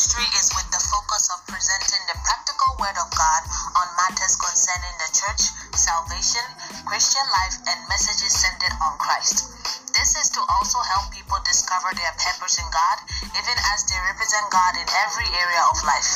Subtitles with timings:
[0.00, 3.42] ministry is with the focus of presenting the practical word of God
[3.76, 6.40] on matters concerning the church, salvation,
[6.88, 9.52] Christian life, and messages centered on Christ.
[9.92, 12.96] This is to also help people discover their purpose in God,
[13.28, 16.08] even as they represent God in every area of life.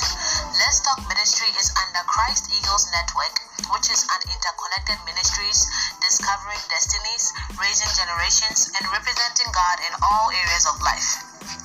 [0.64, 3.36] Let's Talk Ministry is under Christ Eagles Network,
[3.68, 5.68] which is an interconnected ministries
[6.00, 11.20] discovering destinies, raising generations, and representing God in all areas of life.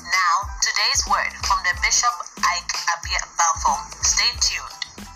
[0.09, 2.11] Now, today's word from the Bishop
[2.55, 4.03] Ike Apia Balfour.
[4.03, 5.07] Stay tuned.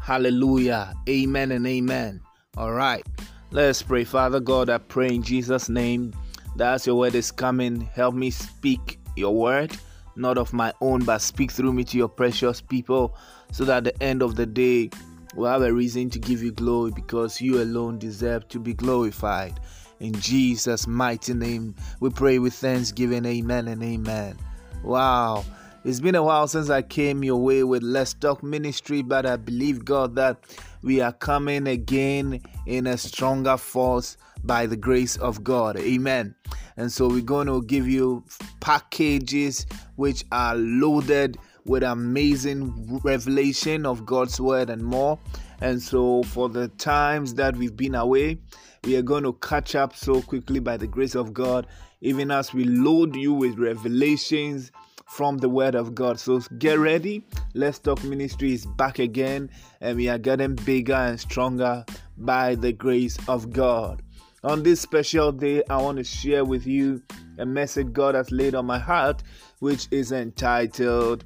[0.00, 0.94] Hallelujah.
[1.08, 2.20] Amen and amen.
[2.56, 3.04] All right.
[3.50, 4.04] Let's pray.
[4.04, 6.12] Father God, I pray in Jesus' name
[6.56, 9.76] that your word is coming, help me speak your word,
[10.16, 13.16] not of my own, but speak through me to your precious people,
[13.52, 14.90] so that at the end of the day,
[15.34, 19.58] we'll have a reason to give you glory because you alone deserve to be glorified.
[20.00, 23.24] In Jesus' mighty name, we pray with thanksgiving.
[23.24, 24.36] Amen and amen.
[24.84, 25.44] Wow.
[25.88, 29.36] It's been a while since I came your way with Let's Talk Ministry, but I
[29.36, 30.36] believe, God, that
[30.82, 35.78] we are coming again in a stronger force by the grace of God.
[35.78, 36.34] Amen.
[36.76, 38.22] And so we're going to give you
[38.60, 39.64] packages
[39.96, 45.18] which are loaded with amazing revelation of God's word and more.
[45.62, 48.36] And so for the times that we've been away,
[48.84, 51.66] we are going to catch up so quickly by the grace of God,
[52.02, 54.70] even as we load you with revelations
[55.08, 56.20] from the Word of God.
[56.20, 57.24] So get ready.
[57.54, 61.84] Let's Talk Ministry is back again, and we are getting bigger and stronger
[62.16, 64.02] by the grace of God.
[64.44, 67.02] On this special day, I want to share with you
[67.38, 69.22] a message God has laid on my heart,
[69.58, 71.24] which is entitled,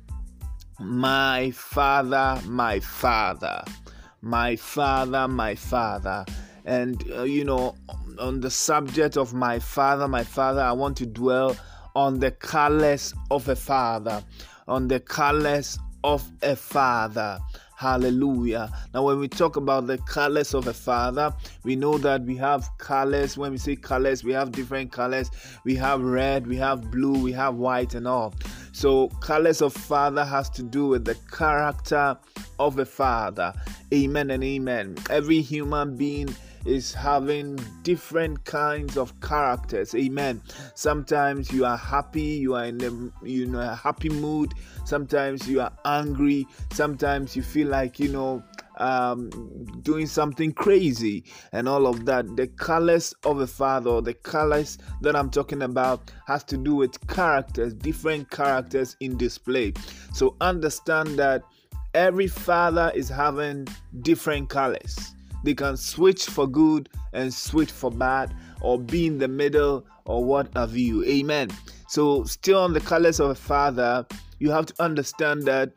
[0.81, 3.63] My Father, My Father.
[4.23, 6.25] My Father, My Father.
[6.65, 7.75] And, uh, you know,
[8.19, 11.57] on the subject of my Father, My Father, I want to dwell
[11.95, 14.23] on the colors of a father,
[14.69, 17.39] on the colors of a father.
[17.77, 18.71] Hallelujah.
[18.95, 22.69] Now, when we talk about the colors of a father, we know that we have
[22.79, 23.37] colors.
[23.37, 25.33] When we say colors, we have different colors.
[25.65, 28.35] We have red, we have blue, we have white, and all.
[28.71, 32.17] So, colors of father has to do with the character
[32.61, 33.53] of a father.
[33.93, 34.97] Amen and amen.
[35.11, 36.29] Every human being
[36.65, 39.95] is having different kinds of characters.
[39.95, 40.41] Amen.
[40.75, 44.55] Sometimes you are happy, you are in a you know a happy mood.
[44.85, 46.47] Sometimes you are angry.
[46.73, 48.43] Sometimes you feel like you know
[48.79, 49.31] um,
[49.83, 52.37] doing something crazy and all of that.
[52.37, 57.07] The colors of a father, the colors that I'm talking about, has to do with
[57.07, 59.73] characters, different characters in display.
[60.13, 61.43] So understand that
[61.95, 63.69] every father is having
[64.01, 65.15] different colors.
[65.43, 70.25] They can switch for good and switch for bad, or be in the middle, or
[70.25, 71.05] what have you.
[71.05, 71.51] Amen.
[71.89, 74.07] So, still on the colors of a father,
[74.39, 75.73] you have to understand that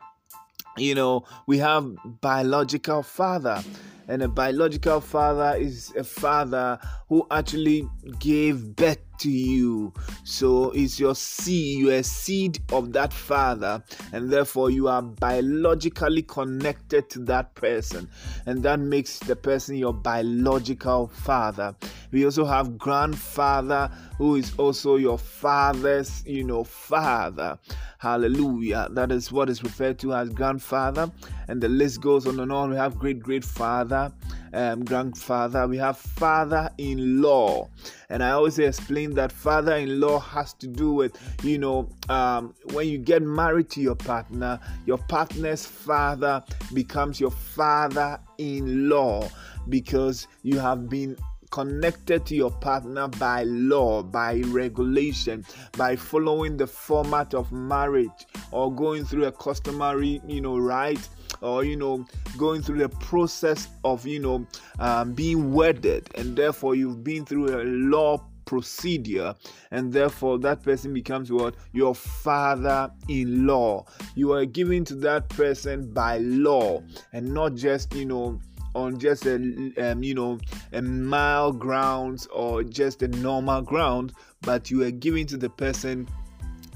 [0.76, 1.90] you know we have
[2.20, 3.62] biological father
[4.08, 6.78] and a biological father is a father
[7.08, 9.92] who actually gave birth to you.
[10.24, 16.22] So it's your seed, you are seed of that father, and therefore you are biologically
[16.22, 18.10] connected to that person,
[18.44, 21.74] and that makes the person your biological father.
[22.12, 27.58] We also have grandfather who is also your father's, you know, father.
[27.98, 28.88] Hallelujah.
[28.90, 31.10] That is what is referred to as grandfather,
[31.48, 32.70] and the list goes on and on.
[32.70, 34.12] We have great great father,
[34.56, 35.68] um, grandfather.
[35.68, 37.68] We have father-in-law,
[38.08, 42.98] and I always explain that father-in-law has to do with, you know, um, when you
[42.98, 49.28] get married to your partner, your partner's father becomes your father-in-law
[49.68, 51.16] because you have been
[51.50, 55.44] connected to your partner by law, by regulation,
[55.76, 61.08] by following the format of marriage or going through a customary, you know, right
[61.40, 62.04] or you know
[62.36, 64.46] going through the process of you know
[64.78, 69.34] um, being wedded and therefore you've been through a law procedure
[69.72, 71.56] and therefore that person becomes what?
[71.72, 73.84] Your father in law
[74.14, 78.40] you are given to that person by law and not just you know
[78.74, 79.36] on just a
[79.78, 80.38] um, you know
[80.72, 84.12] a mile grounds or just a normal ground
[84.42, 86.06] but you are giving to the person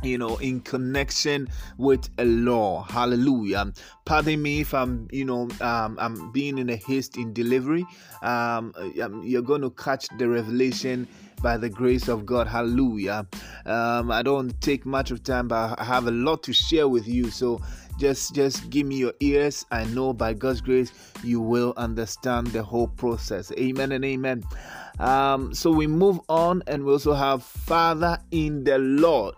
[0.03, 1.49] you know in connection
[1.79, 2.83] with a law.
[2.83, 3.73] Hallelujah.
[4.05, 7.85] Pardon me if i'm you know um, i'm being in a haste in delivery.
[8.23, 11.09] Um, um, you're going to catch the revelation
[11.43, 12.47] by the grace of god.
[12.47, 13.27] Hallelujah.
[13.67, 17.07] Um, i don't take much of time but i have a lot to share with
[17.07, 17.31] you.
[17.31, 17.61] So
[17.99, 19.67] just just give me your ears.
[19.71, 20.93] I know by god's grace
[21.23, 23.53] you will understand the whole process.
[23.53, 24.45] Amen and amen.
[24.99, 29.35] Um, so we move on and we also have father in the lord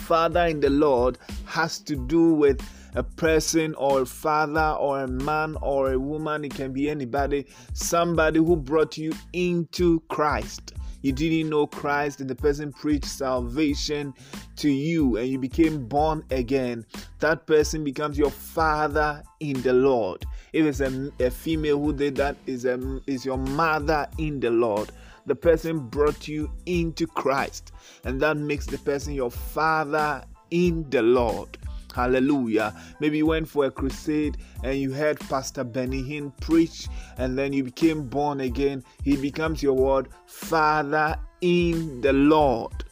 [0.00, 2.60] Father in the Lord has to do with
[2.94, 6.44] a person or a father or a man or a woman.
[6.44, 10.74] It can be anybody, somebody who brought you into Christ.
[11.02, 14.12] You didn't know Christ, and the person preached salvation
[14.56, 16.84] to you, and you became born again.
[17.20, 20.26] That person becomes your father in the Lord.
[20.52, 24.50] If it's a, a female who did that, is a, is your mother in the
[24.50, 24.92] Lord
[25.26, 27.72] the person brought you into Christ,
[28.04, 31.58] and that makes the person your father in the Lord.
[31.94, 32.74] Hallelujah.
[33.00, 36.88] Maybe you went for a crusade and you heard Pastor Benny Hinn preach,
[37.18, 38.84] and then you became born again.
[39.02, 42.84] He becomes your word, Father in the Lord.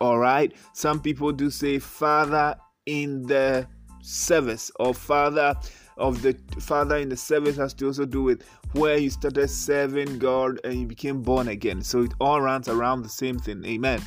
[0.00, 0.52] All right.
[0.72, 2.56] Some people do say Father
[2.86, 3.66] in the
[4.02, 5.54] service or Father
[6.00, 8.42] of the Father in the service has to also do with
[8.72, 11.82] where you started serving God and you became born again.
[11.82, 13.64] So it all runs around the same thing.
[13.64, 14.02] Amen.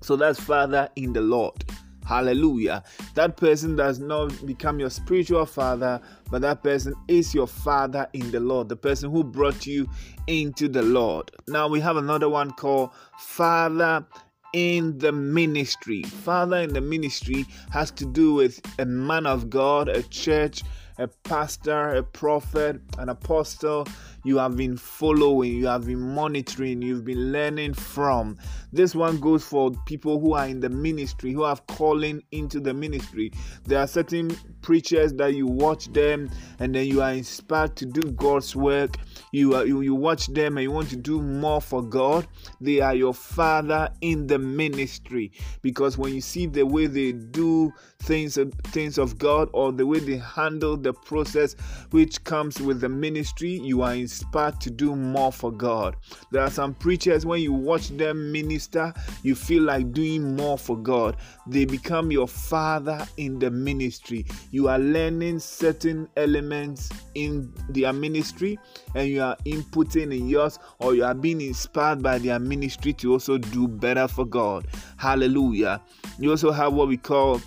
[0.00, 1.64] So that's Father in the Lord.
[2.06, 2.82] Hallelujah.
[3.14, 8.32] That person does not become your spiritual father, but that person is your father in
[8.32, 9.88] the Lord, the person who brought you
[10.26, 11.30] into the Lord.
[11.46, 14.04] Now we have another one called Father
[14.52, 16.02] in the ministry.
[16.02, 20.62] Father in the ministry has to do with a man of God, a church,
[21.00, 23.88] a pastor, a prophet, an apostle,
[24.22, 28.36] you have been following, you have been monitoring, you've been learning from.
[28.70, 32.74] This one goes for people who are in the ministry, who have calling into the
[32.74, 33.32] ministry.
[33.64, 38.10] There are certain preachers that you watch them and then you are inspired to do
[38.12, 38.96] God's work.
[39.32, 42.26] You, are, you, you watch them and you want to do more for God.
[42.60, 45.32] They are your father in the ministry
[45.62, 49.86] because when you see the way they do things, uh, things of God or the
[49.86, 51.54] way they handle the process
[51.90, 55.96] which comes with the ministry, you are inspired to do more for God.
[56.30, 58.92] There are some preachers, when you watch them minister,
[59.22, 61.16] you feel like doing more for God.
[61.46, 64.26] They become your father in the ministry.
[64.50, 68.58] You are learning certain elements in their ministry
[68.94, 73.12] and you are inputting in yours, or you are being inspired by their ministry to
[73.12, 74.66] also do better for God.
[74.96, 75.80] Hallelujah.
[76.18, 77.40] You also have what we call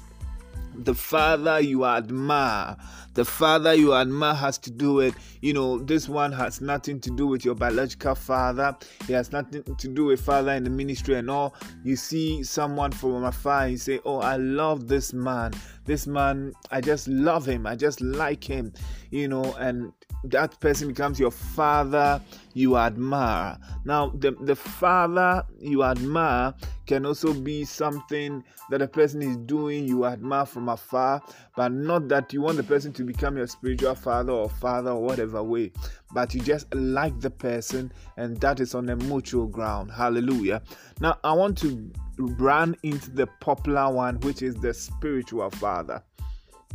[0.75, 2.75] the father you admire
[3.13, 7.11] the father you admire has to do with you know this one has nothing to
[7.11, 11.15] do with your biological father it has nothing to do with father in the ministry
[11.15, 11.53] and all
[11.83, 15.53] you see someone from afar and you say oh i love this man
[15.85, 18.71] this man i just love him i just like him
[19.12, 19.91] you know and
[20.24, 22.21] that person becomes your father
[22.53, 23.57] you admire.
[23.83, 26.53] Now, the, the father you admire
[26.85, 31.21] can also be something that a person is doing you admire from afar,
[31.56, 35.01] but not that you want the person to become your spiritual father or father or
[35.03, 35.71] whatever way,
[36.13, 39.92] but you just like the person, and that is on a mutual ground.
[39.92, 40.62] Hallelujah.
[41.00, 46.04] Now, I want to run into the popular one, which is the spiritual father.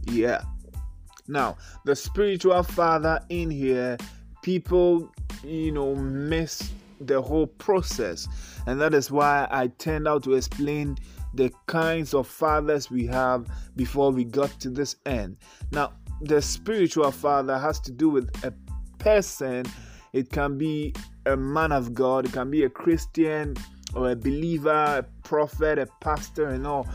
[0.07, 0.43] Yeah.
[1.29, 3.97] Now, the spiritual father in here,
[4.43, 5.13] people,
[5.45, 6.71] you know, miss
[7.01, 8.27] the whole process.
[8.67, 10.97] And that is why I turned out to explain
[11.35, 13.47] the kinds of fathers we have
[13.77, 15.37] before we got to this end.
[15.71, 15.93] Now,
[16.23, 18.53] the spiritual father has to do with a
[18.99, 19.65] person,
[20.13, 20.95] it can be
[21.27, 23.57] a man of God, it can be a Christian
[23.95, 26.87] or a believer, a prophet, a pastor, and all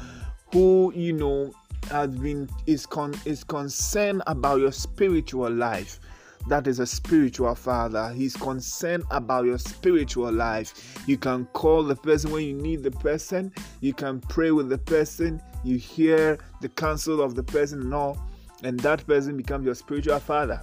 [0.52, 1.54] who, you know,
[1.90, 6.00] has been is con is concerned about your spiritual life.
[6.48, 8.12] That is a spiritual father.
[8.14, 11.02] He's concerned about your spiritual life.
[11.08, 13.54] You can call the person when you need the person.
[13.80, 15.42] You can pray with the person.
[15.64, 18.18] You hear the counsel of the person and all
[18.64, 20.62] and that person becomes your spiritual father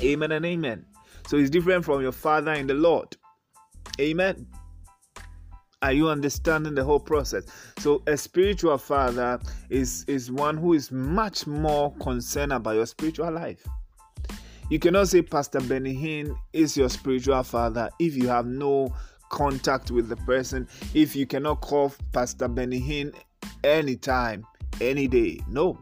[0.00, 0.84] amen and amen
[1.26, 3.16] so it's different from your father in the lord
[4.00, 4.46] amen
[5.80, 7.44] are you understanding the whole process?
[7.78, 9.38] So a spiritual father
[9.70, 13.64] is is one who is much more concerned about your spiritual life.
[14.70, 18.92] You cannot say Pastor Benny Hinn is your spiritual father if you have no
[19.30, 23.14] contact with the person, if you cannot call Pastor Benny Hinn
[23.62, 24.44] anytime,
[24.80, 25.40] any day.
[25.48, 25.78] No.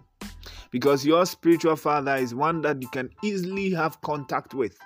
[0.76, 4.78] Because your spiritual father is one that you can easily have contact with.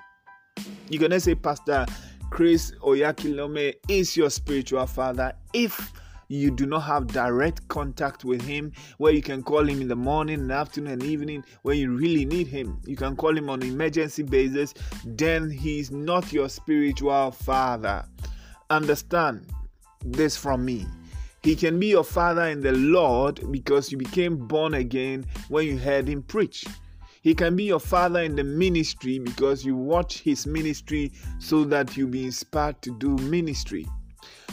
[0.88, 1.85] You cannot say Pastor
[2.30, 5.92] Chris Oyakhilome is your spiritual father if
[6.28, 9.97] you do not have direct contact with him where you can call him in the
[9.97, 12.80] morning afternoon and evening when you really need him.
[12.87, 18.04] You can call him on emergency basis then he's not your spiritual father.
[18.70, 19.44] Understand
[20.04, 20.87] this from me
[21.42, 25.78] he can be your father in the lord because you became born again when you
[25.78, 26.64] heard him preach
[27.23, 31.97] he can be your father in the ministry because you watch his ministry so that
[31.97, 33.87] you be inspired to do ministry.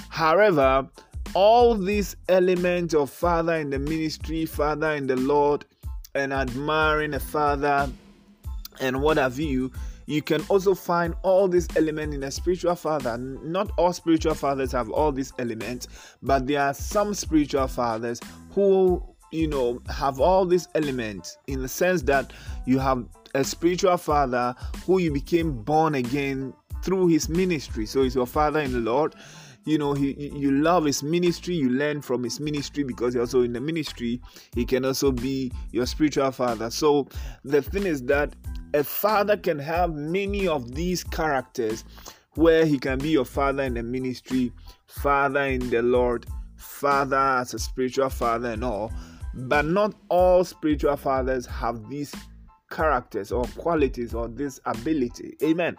[0.09, 0.87] However,
[1.33, 5.65] all these elements of father in the ministry, father in the Lord,
[6.13, 7.89] and admiring a father
[8.81, 9.71] and what have you,
[10.07, 13.17] you can also find all these elements in a spiritual father.
[13.17, 15.87] Not all spiritual fathers have all these elements,
[16.23, 18.21] but there are some spiritual fathers
[18.51, 22.31] who, you know, have all these elements in the sense that
[22.65, 27.85] you have a spiritual father who you became born again through his ministry.
[27.85, 29.13] So he's your father in the Lord
[29.67, 33.41] you know he, you love his ministry you learn from his ministry because you're also
[33.41, 34.21] in the ministry
[34.55, 36.69] he can also be your spiritual father.
[36.69, 37.07] So
[37.43, 38.33] the thing is that
[38.73, 41.83] a father can have many of these characters
[42.35, 44.53] where he can be your father in the ministry
[44.85, 48.91] father in the lord father as a spiritual father and all
[49.33, 52.15] but not all spiritual fathers have these
[52.69, 55.37] characters or qualities or this ability.
[55.43, 55.75] Amen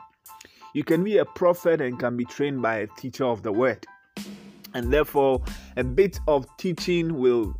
[0.74, 3.84] you can be a prophet and can be trained by a teacher of the word.
[4.74, 5.42] And therefore,
[5.76, 7.58] a bit of teaching will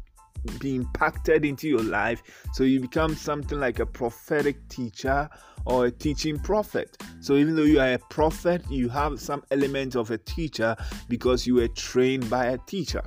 [0.60, 2.22] be impacted into your life.
[2.52, 5.28] So you become something like a prophetic teacher
[5.64, 6.96] or a teaching prophet.
[7.20, 10.76] So even though you are a prophet, you have some element of a teacher
[11.08, 13.02] because you were trained by a teacher.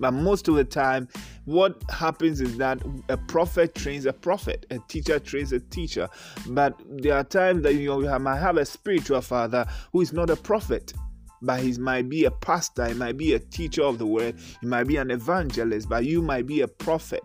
[0.00, 1.08] But most of the time,
[1.44, 2.80] what happens is that
[3.10, 6.08] a prophet trains a prophet, a teacher trains a teacher.
[6.48, 10.12] But there are times that you know, you might have a spiritual father who is
[10.12, 10.94] not a prophet,
[11.42, 14.66] but he might be a pastor, he might be a teacher of the word, he
[14.66, 17.22] might be an evangelist, but you might be a prophet.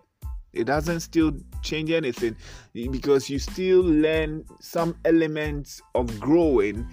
[0.52, 2.36] It doesn't still change anything
[2.72, 6.86] because you still learn some elements of growing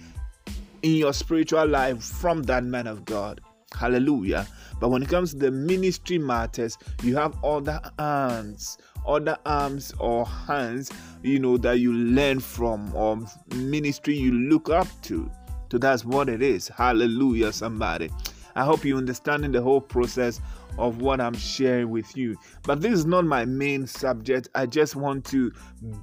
[0.82, 3.40] in your spiritual life from that man of God.
[3.74, 4.46] Hallelujah.
[4.80, 10.26] But when it comes to the ministry matters, you have other hands, other arms or
[10.26, 10.90] hands,
[11.22, 13.18] you know, that you learn from or
[13.54, 15.30] ministry you look up to.
[15.70, 16.68] So that's what it is.
[16.68, 18.10] Hallelujah, somebody.
[18.54, 20.40] I hope you understanding the whole process
[20.78, 22.36] of what I'm sharing with you.
[22.62, 24.48] But this is not my main subject.
[24.54, 25.52] I just want to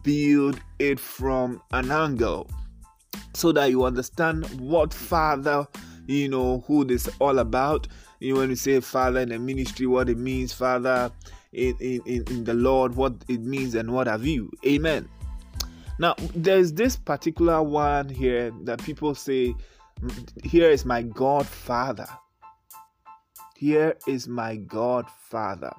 [0.03, 2.49] build it from an angle
[3.33, 5.65] so that you understand what Father,
[6.11, 7.87] you know, who this all about
[8.19, 11.11] you know, when we say Father in the ministry, what it means, Father
[11.53, 14.51] in, in, in the Lord, what it means, and what have you.
[14.65, 15.09] Amen.
[15.99, 19.55] Now, there's this particular one here that people say,
[20.43, 22.07] Here is my Godfather.
[23.55, 25.73] Here is my Godfather.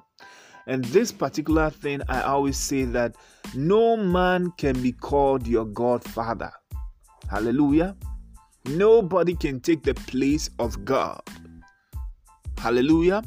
[0.67, 3.15] And this particular thing, I always say that
[3.53, 6.51] no man can be called your Godfather.
[7.29, 7.97] Hallelujah.
[8.65, 11.21] Nobody can take the place of God.
[12.57, 13.21] Hallelujah.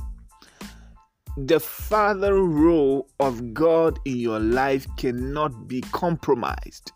[1.36, 6.92] The father role of God in your life cannot be compromised.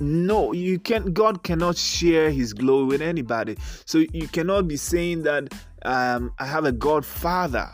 [0.00, 1.14] No, you can't.
[1.14, 3.56] God cannot share his glory with anybody.
[3.84, 7.68] So you cannot be saying that um, I have a God father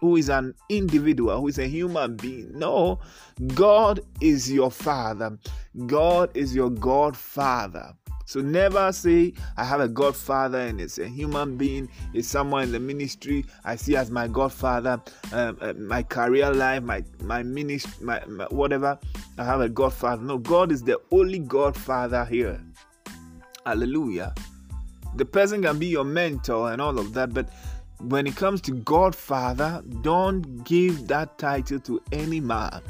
[0.00, 2.50] who is an individual, who is a human being.
[2.52, 2.98] No,
[3.54, 5.38] God is your father.
[5.86, 7.94] God is your God father.
[8.28, 12.72] So never say, I have a godfather and it's a human being, it's someone in
[12.72, 15.00] the ministry I see as my godfather,
[15.32, 18.98] um, uh, my career life, my, my ministry, my, my, whatever.
[19.38, 20.22] I have a godfather.
[20.22, 22.60] No, God is the only godfather here.
[23.64, 24.34] Hallelujah.
[25.16, 27.48] The person can be your mentor and all of that, but
[28.00, 32.82] when it comes to Godfather, don't give that title to any man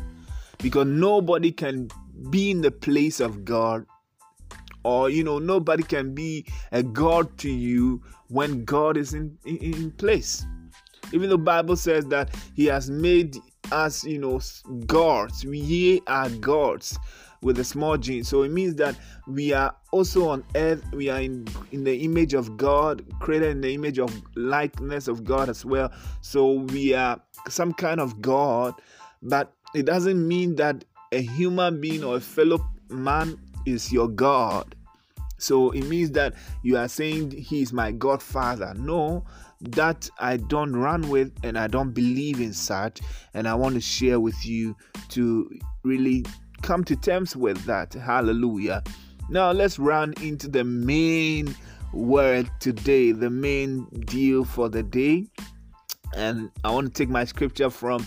[0.59, 1.89] because nobody can
[2.29, 3.87] be in the place of God
[4.89, 9.57] or you know nobody can be a god to you when god is in, in,
[9.59, 10.47] in place.
[11.13, 13.37] Even the bible says that he has made
[13.71, 14.41] us you know
[14.87, 16.99] gods we are gods
[17.43, 18.23] with a small g.
[18.23, 22.33] So it means that we are also on earth we are in in the image
[22.35, 25.93] of god created in the image of likeness of god as well.
[26.23, 28.75] So we are some kind of god
[29.23, 34.75] but it doesn't mean that a human being or a fellow man is your God.
[35.39, 38.75] So it means that you are saying he is my godfather.
[38.77, 39.25] No,
[39.61, 43.01] that I don't run with and I don't believe in such.
[43.35, 44.77] And I want to share with you
[45.11, 45.51] to
[45.85, 46.25] really
[46.63, 47.95] come to terms with that.
[47.95, 48.83] Hallelujah.
[49.31, 51.55] Now let's run into the main
[51.93, 55.27] word today, the main deal for the day.
[56.17, 58.07] And I want to take my scripture from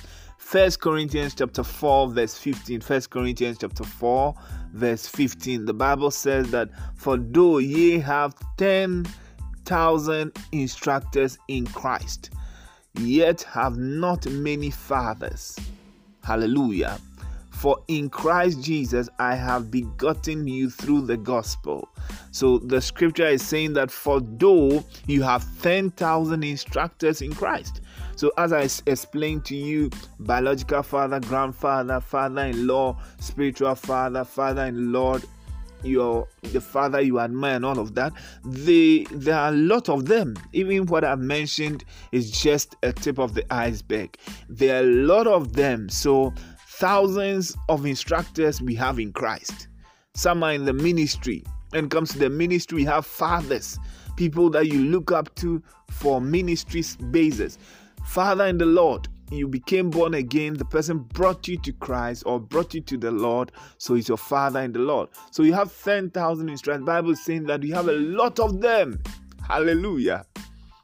[0.52, 2.82] First Corinthians chapter 4 verse 15.
[2.82, 4.36] First Corinthians chapter 4
[4.74, 5.64] verse 15.
[5.64, 12.32] The Bible says that for though ye have 10,000 instructors in Christ,
[12.96, 15.58] yet have not many fathers.
[16.22, 17.00] Hallelujah.
[17.52, 21.88] For in Christ Jesus I have begotten you through the gospel.
[22.32, 27.80] So the scripture is saying that for though you have 10,000 instructors in Christ.
[28.22, 34.66] So, as I explained to you, biological father, grandfather, father in law, spiritual father, father
[34.66, 35.18] in law,
[35.82, 38.14] your the father you admire and all of that
[38.46, 40.36] they there are a lot of them.
[40.54, 44.16] Even what i've mentioned is just a tip of the iceberg.
[44.48, 45.90] There are a lot of them.
[45.90, 46.32] So
[46.68, 49.68] thousands of instructors we have in christ.
[50.14, 51.44] Some are in the ministry.
[51.74, 53.80] It comes to the ministry we have fathers
[54.16, 57.58] people that you look up to for ministry basis
[58.04, 62.40] father in the lord you became born again, the person brought you to Christ or
[62.40, 65.10] brought you to the Lord, so he's your father in the Lord.
[65.32, 66.86] So you have 10,000 instructions.
[66.86, 69.02] Bible is saying that you have a lot of them.
[69.48, 70.26] Hallelujah.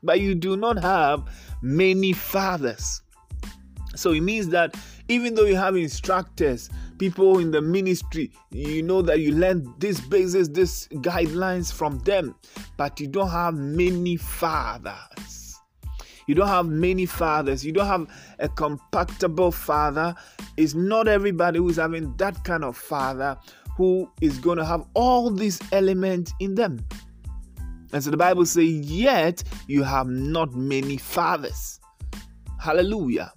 [0.02, 1.28] But you do not have
[1.62, 3.02] many fathers.
[3.96, 4.76] So it means that
[5.10, 6.70] even though you have instructors,
[7.00, 12.36] people in the ministry, you know that you learn this basis, these guidelines from them,
[12.78, 15.47] but you don't have many fathers.
[16.28, 17.66] You don't have many fathers.
[17.66, 18.08] You don't have
[18.40, 20.14] a compatible father.
[20.58, 23.38] It's not everybody who's having that kind of father
[23.78, 26.86] who is going to have all these elements in them.
[27.94, 31.80] And so the Bible says, Yet you have not many fathers.
[32.60, 33.32] Hallelujah.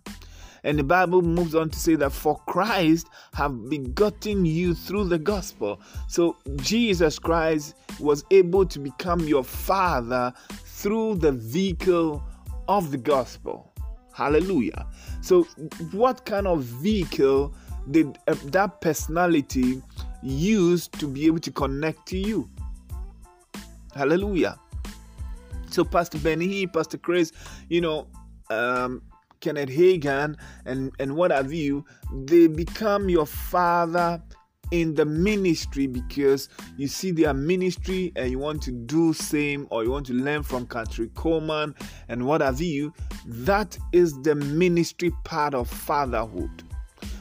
[0.64, 5.18] And the Bible moves on to say that for Christ have begotten you through the
[5.18, 5.80] gospel.
[6.09, 12.23] So Jesus Christ was able to become your father through the vehicle
[12.70, 13.72] of the gospel.
[14.12, 14.86] Hallelujah.
[15.22, 15.42] So,
[15.90, 17.52] what kind of vehicle
[17.90, 19.82] did uh, that personality
[20.22, 22.48] use to be able to connect to you?
[23.94, 24.58] Hallelujah.
[25.70, 27.32] So, Pastor Benny, Pastor Chris,
[27.68, 28.06] you know,
[28.50, 29.02] um,
[29.40, 31.84] Kenneth Hagin, and and what have you,
[32.24, 34.22] they become your father
[34.70, 39.84] in the ministry because you see their ministry and you want to do same or
[39.84, 41.74] you want to learn from Kathryn Kuhlman
[42.08, 42.92] and what have you,
[43.26, 46.62] that is the ministry part of fatherhood.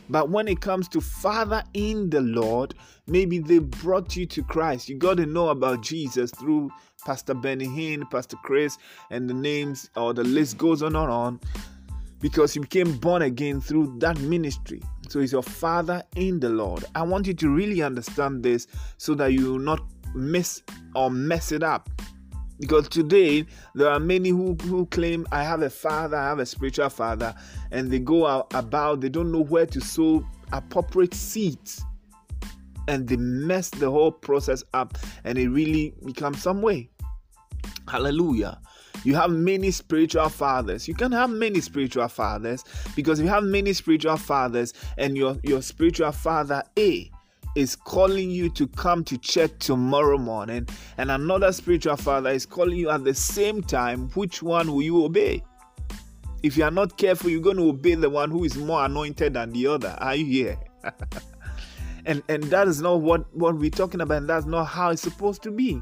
[0.10, 2.74] But when it comes to father in the Lord,
[3.08, 4.90] maybe they brought you to Christ.
[4.90, 6.72] You got to know about Jesus through
[7.06, 8.78] Pastor Benny Hinn, Pastor Chris,
[9.12, 11.40] and the names or the list goes on and on
[12.20, 14.82] because you became born again through that ministry.
[15.08, 16.86] So he's your father in the Lord.
[16.96, 19.82] I want you to really understand this so that you will not
[20.14, 20.62] miss
[20.96, 21.90] or mess it up.
[22.60, 26.46] Because today there are many who, who claim I have a father, I have a
[26.46, 27.34] spiritual father,
[27.72, 31.82] and they go out about, they don't know where to sow appropriate seeds.
[32.90, 36.90] And they mess the whole process up and it really becomes some way.
[37.88, 38.60] Hallelujah.
[39.04, 40.88] You have many spiritual fathers.
[40.88, 42.64] You can have many spiritual fathers
[42.96, 47.10] because if you have many spiritual fathers and your, your spiritual father A
[47.56, 52.78] is calling you to come to church tomorrow morning, and another spiritual father is calling
[52.78, 55.44] you at the same time, which one will you obey?
[56.44, 59.34] If you are not careful, you're going to obey the one who is more anointed
[59.34, 59.96] than the other.
[60.00, 60.60] Are you here?
[62.06, 65.02] and and that is not what, what we're talking about, and that's not how it's
[65.02, 65.82] supposed to be.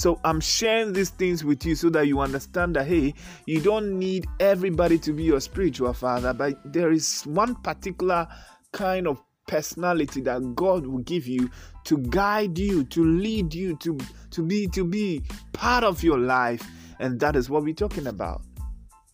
[0.00, 3.12] So I'm sharing these things with you so that you understand that hey,
[3.44, 8.26] you don't need everybody to be your spiritual father, but there is one particular
[8.72, 11.50] kind of personality that God will give you
[11.84, 13.98] to guide you, to lead you, to
[14.30, 16.66] to be to be part of your life,
[16.98, 18.40] and that is what we're talking about.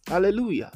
[0.07, 0.70] Hallelujah.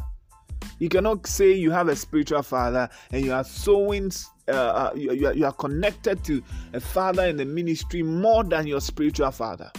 [0.80, 4.10] You cannot say you have a spiritual father and you are sowing,
[4.48, 6.42] uh, uh, you, you are connected to
[6.72, 9.70] a father in the ministry more than your spiritual father.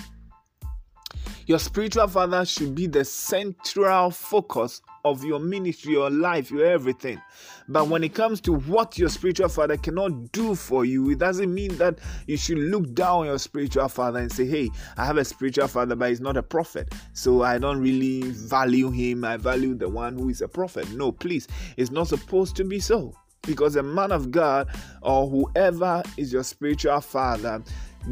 [1.48, 7.20] Your spiritual father should be the central focus of your ministry, your life, your everything.
[7.68, 11.54] But when it comes to what your spiritual father cannot do for you, it doesn't
[11.54, 15.18] mean that you should look down on your spiritual father and say, Hey, I have
[15.18, 16.94] a spiritual father, but he's not a prophet.
[17.14, 19.24] So I don't really value him.
[19.24, 20.92] I value the one who is a prophet.
[20.92, 21.48] No, please.
[21.78, 23.14] It's not supposed to be so.
[23.44, 24.70] Because a man of God
[25.02, 27.64] or whoever is your spiritual father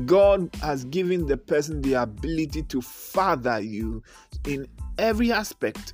[0.05, 4.03] God has given the person the ability to father you
[4.45, 5.93] in every aspect.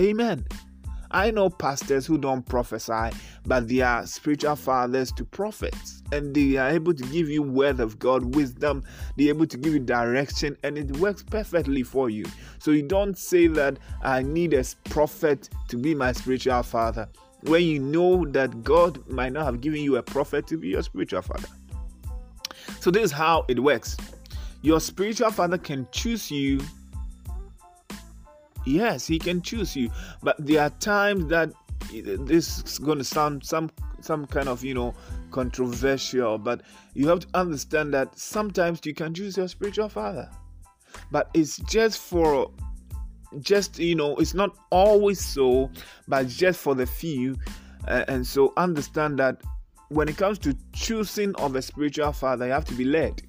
[0.00, 0.46] Amen.
[1.10, 3.16] I know pastors who don't prophesy,
[3.46, 7.78] but they are spiritual fathers to prophets, and they are able to give you word
[7.78, 8.82] of God, wisdom.
[9.16, 12.24] They're able to give you direction, and it works perfectly for you.
[12.58, 17.08] So you don't say that I need a prophet to be my spiritual father
[17.42, 20.82] when you know that God might not have given you a prophet to be your
[20.82, 21.48] spiritual father.
[22.84, 23.96] So, this is how it works.
[24.60, 26.60] Your spiritual father can choose you.
[28.66, 29.90] Yes, he can choose you,
[30.22, 31.50] but there are times that
[31.90, 33.70] this is going to sound some
[34.02, 34.94] some kind of you know
[35.30, 36.60] controversial, but
[36.92, 40.28] you have to understand that sometimes you can choose your spiritual father,
[41.10, 42.50] but it's just for
[43.40, 45.70] just you know it's not always so,
[46.06, 47.34] but just for the few,
[47.88, 49.40] uh, and so understand that
[49.94, 53.22] when it comes to choosing of a spiritual father, you have to be led.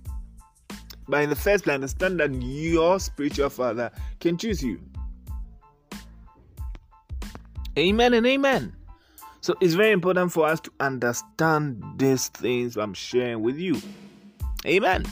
[1.08, 4.82] But in the first place, understand that your spiritual father can choose you.
[7.78, 8.76] Amen and amen.
[9.42, 13.80] So it's very important for us to understand these things I'm sharing with you.
[14.66, 15.06] Amen.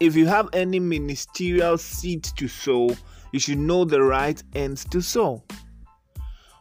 [0.00, 2.96] If you have any ministerial seeds to sow,
[3.32, 5.44] you should know the right ends to sow.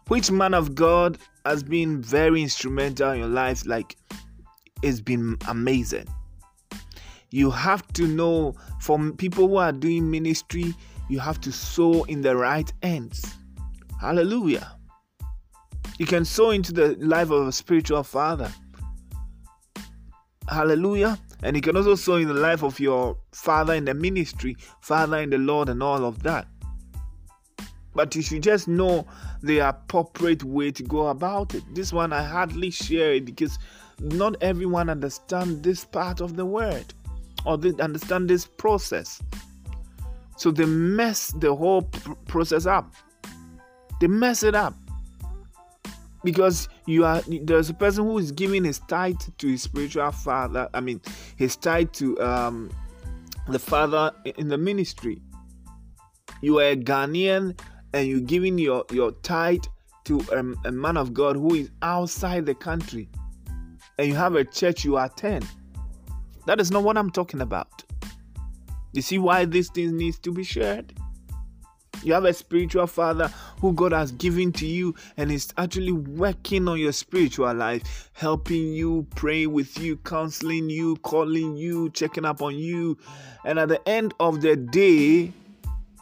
[0.08, 1.18] Which man of God
[1.50, 3.66] has been very instrumental in your life?
[3.66, 3.96] Like,
[4.82, 6.08] it's been amazing.
[7.32, 10.74] You have to know from people who are doing ministry,
[11.10, 13.36] you have to sow in the right ends.
[14.00, 14.72] Hallelujah.
[15.98, 18.52] You can sow into the life of a spiritual father.
[20.48, 21.18] Hallelujah.
[21.44, 25.18] And you can also sow in the life of your father in the ministry, father
[25.18, 26.48] in the Lord, and all of that.
[27.94, 29.08] But you should just know
[29.44, 31.64] the appropriate way to go about it.
[31.74, 33.60] This one I hardly share it because
[34.00, 36.94] not everyone understand this part of the word
[37.46, 39.22] or they understand this process.
[40.38, 41.84] So they mess the whole
[42.28, 42.94] process up.
[44.00, 44.76] They mess it up
[46.24, 50.68] because you are there's a person who is giving his tithe to his spiritual father
[50.74, 51.00] i mean
[51.36, 52.70] his tithe to um,
[53.48, 55.22] the father in the ministry
[56.42, 57.58] you are a ghanaian
[57.98, 59.64] and you're giving your your tithe
[60.06, 63.10] to a, a man of god who is outside the country
[63.98, 65.48] and you have a church you attend.
[66.46, 67.84] That is not what i'm talking about.
[68.94, 70.94] You see why these things needs to be shared?
[72.04, 76.68] You have a spiritual father who God has given to you and is actually working
[76.68, 82.44] on your spiritual life, helping you, praying with you, counseling you, calling you, checking up
[82.44, 83.00] on you.
[83.46, 85.34] And at the end of the day,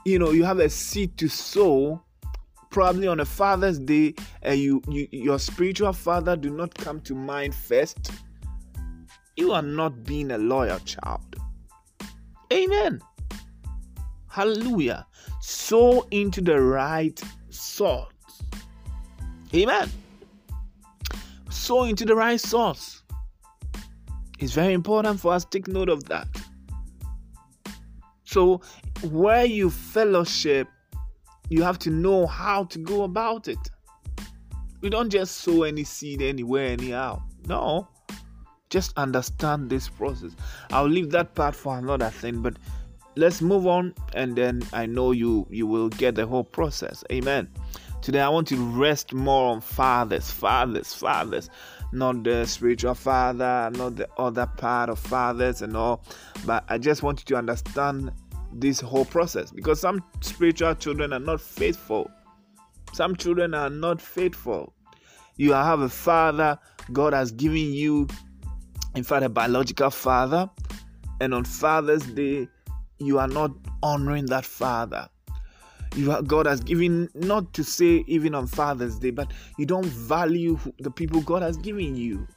[0.05, 2.01] you know, you have a seed to sow
[2.69, 7.15] probably on a father's day and you, you your spiritual father do not come to
[7.15, 8.11] mind first
[9.37, 11.37] you are not being a loyal child
[12.51, 12.99] amen
[14.27, 15.05] hallelujah
[15.39, 18.11] sow into the right source.
[19.53, 19.89] Amen.
[21.49, 23.03] Sow into the right source.
[24.39, 26.27] It's very important for us to take note of that.
[28.25, 28.61] So,
[29.03, 30.67] where you fellowship,
[31.49, 33.59] you have to know how to go about it.
[34.81, 37.21] You don't just sow any seed anywhere, anyhow.
[37.47, 37.87] No.
[38.69, 40.31] Just understand this process.
[40.71, 42.57] I'll leave that part for another thing, but
[43.17, 47.47] let's move on and then i know you you will get the whole process amen
[48.01, 51.49] today i want to rest more on fathers fathers fathers
[51.93, 56.03] not the spiritual father not the other part of fathers and all
[56.45, 58.11] but i just want you to understand
[58.59, 62.09] this whole process because some spiritual children are not faithful
[62.93, 64.73] some children are not faithful
[65.37, 66.57] you have a father
[66.93, 68.07] god has given you
[68.95, 70.49] in fact a biological father
[71.19, 72.47] and on father's day
[72.99, 73.51] you are not
[73.83, 75.07] honoring that father.
[75.95, 79.85] You are, God has given, not to say even on Father's Day, but you don't
[79.85, 82.27] value the people God has given you.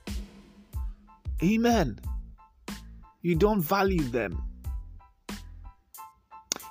[1.42, 1.98] Amen.
[3.22, 4.42] You don't value them.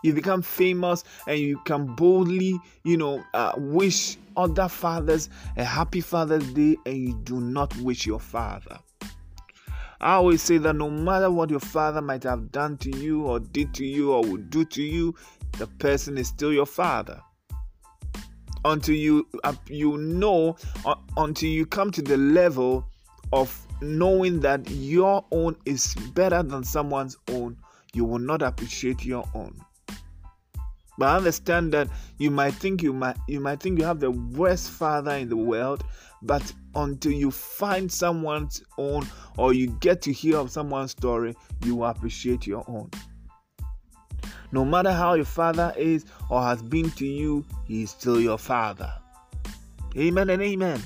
[0.04, 6.02] You become famous and you can boldly, you know, uh, wish other fathers a happy
[6.02, 8.80] Father's Day and you do not wish your father.
[10.00, 13.40] I always say that no matter what your father might have done to you, or
[13.40, 15.16] did to you, or would do to you,
[15.58, 17.20] the person is still your father.
[18.64, 20.56] Until you uh, you know,
[20.86, 22.88] uh, until you come to the level
[23.34, 27.58] of knowing that your own is better than someone's own,
[27.94, 29.60] you will not appreciate your own.
[30.98, 34.12] But I understand that you might think you might you might think you have the
[34.12, 35.84] worst father in the world,
[36.22, 39.06] but until you find someone's own
[39.38, 42.90] or you get to hear of someone's story, you appreciate your own.
[44.52, 48.38] No matter how your father is or has been to you, he is still your
[48.38, 48.92] father.
[49.98, 50.82] Amen and amen.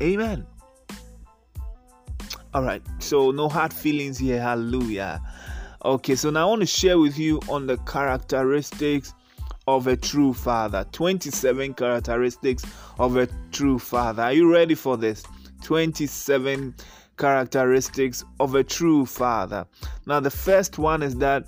[0.00, 0.46] Amen.
[2.52, 4.40] All right, so no hard feelings here.
[4.40, 5.20] Hallelujah.
[5.82, 9.14] Okay, so now I want to share with you on the characteristics
[9.66, 10.84] of a true father.
[10.92, 12.66] 27 characteristics
[12.98, 14.24] of a true father.
[14.24, 15.22] Are you ready for this?
[15.62, 16.74] 27
[17.16, 19.66] characteristics of a true father.
[20.04, 21.46] Now, the first one is that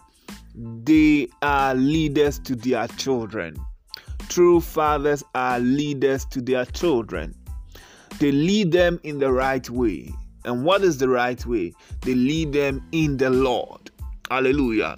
[0.54, 3.54] they are leaders to their children.
[4.30, 7.34] True fathers are leaders to their children.
[8.18, 10.10] They lead them in the right way.
[10.46, 11.74] And what is the right way?
[12.00, 13.81] They lead them in the Lord.
[14.32, 14.96] Hallelujah.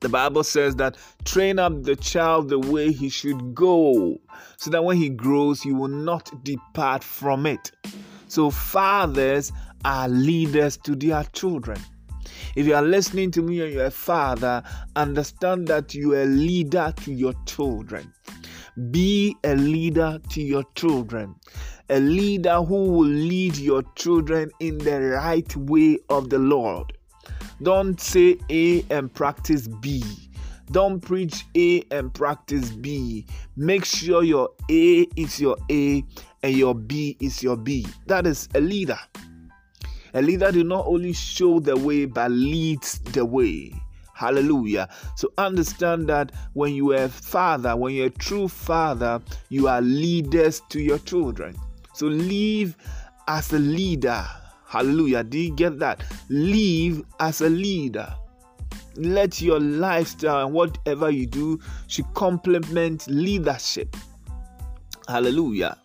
[0.00, 4.18] The Bible says that train up the child the way he should go,
[4.56, 7.70] so that when he grows, he will not depart from it.
[8.28, 9.52] So, fathers
[9.84, 11.78] are leaders to their children.
[12.56, 14.62] If you are listening to me and you're a father,
[14.96, 18.10] understand that you are a leader to your children.
[18.90, 21.34] Be a leader to your children.
[21.90, 26.94] A leader who will lead your children in the right way of the Lord.
[27.62, 30.02] Don't say A and practice B.
[30.70, 33.26] Don't preach A and practice B.
[33.56, 36.04] Make sure your A is your A
[36.42, 37.86] and your B is your B.
[38.06, 38.98] That is a leader.
[40.14, 43.72] A leader do not only show the way but leads the way.
[44.14, 44.88] Hallelujah.
[45.16, 49.80] So understand that when you are a father, when you're a true father, you are
[49.80, 51.56] leaders to your children.
[51.94, 52.76] So live
[53.28, 54.24] as a leader.
[54.70, 55.24] Hallelujah.
[55.24, 56.04] Do you get that?
[56.28, 58.14] Live as a leader.
[58.94, 63.96] Let your lifestyle and whatever you do should complement leadership.
[65.08, 65.76] Hallelujah.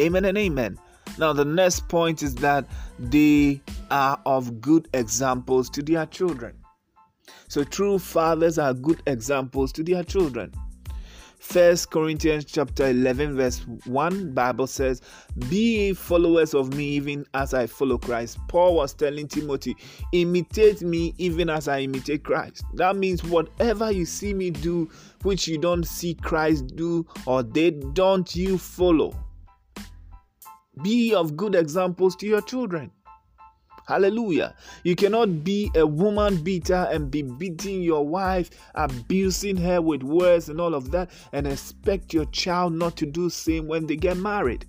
[0.00, 0.78] Amen and amen.
[1.18, 2.64] Now, the next point is that
[2.98, 6.54] they are of good examples to their children.
[7.48, 10.54] So, true fathers are good examples to their children.
[11.42, 15.02] First Corinthians chapter 11 verse 1 Bible says,
[15.50, 19.76] "Be followers of me even as I follow Christ." Paul was telling Timothy,
[20.12, 24.88] "Imitate me even as I imitate Christ." That means whatever you see me do
[25.24, 29.12] which you don't see Christ do or they don't you follow.
[30.80, 32.92] Be of good examples to your children.
[33.86, 34.54] Hallelujah.
[34.84, 40.48] You cannot be a woman beater and be beating your wife, abusing her with words
[40.48, 44.16] and all of that, and expect your child not to do same when they get
[44.16, 44.66] married.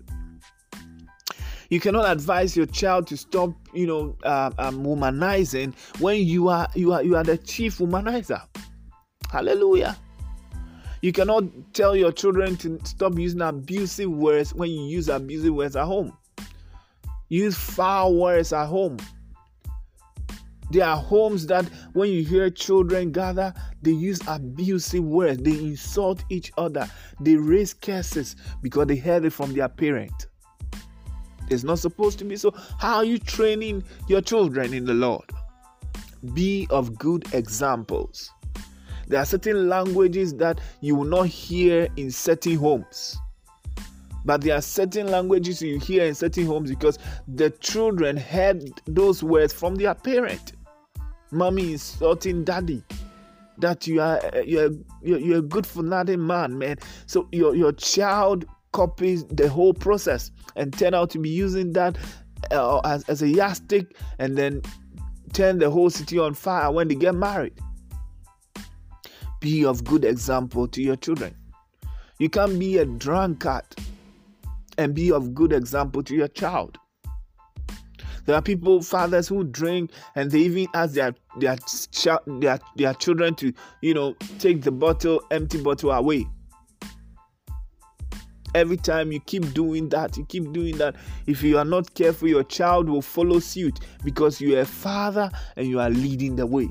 [1.69, 6.67] You cannot advise your child to stop, you know, uh, um, womanizing when you are
[6.75, 8.41] you are you are the chief womanizer.
[9.31, 9.97] Hallelujah.
[11.01, 15.75] You cannot tell your children to stop using abusive words when you use abusive words
[15.75, 16.15] at home.
[17.33, 18.95] Use foul words at home.
[20.69, 26.23] There are homes that when you hear children gather, they use abusive words, they insult
[26.29, 26.87] each other,
[27.19, 30.27] they raise curses because they heard it from their parent.
[31.49, 32.53] It's not supposed to be so.
[32.77, 35.27] How are you training your children in the Lord?
[36.35, 38.29] Be of good examples.
[39.07, 43.17] There are certain languages that you will not hear in certain homes.
[44.25, 49.23] But there are certain languages you hear in certain homes because the children heard those
[49.23, 50.53] words from their parent.
[51.31, 52.83] Mommy insulting daddy.
[53.59, 54.71] That you are you're
[55.03, 56.77] you're, a good for nothing man, man.
[57.05, 61.95] So your your child copies the whole process and turn out to be using that
[62.51, 64.63] uh, as, as a yardstick and then
[65.33, 67.53] turn the whole city on fire when they get married.
[69.39, 71.35] Be of good example to your children.
[72.17, 73.65] You can't be a drunkard
[74.77, 76.77] and be of good example to your child.
[78.25, 81.57] There are people, fathers who drink, and they even ask their their
[82.25, 86.25] their, their children to, you know, take the bottle, empty bottle away.
[88.55, 90.95] Every time you keep doing that, you keep doing that.
[91.25, 95.31] If you are not careful, your child will follow suit because you are a father
[95.57, 96.69] and you are leading the way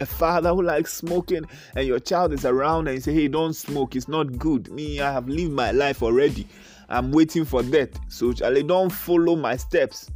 [0.00, 1.44] a father who likes smoking
[1.76, 3.94] and your child is around and you say hey don't smoke.
[3.94, 4.70] It's not good.
[4.72, 6.46] Me i have lived my life already.
[6.88, 7.90] I'm waiting for death.
[8.08, 10.10] So charlie don't follow my steps.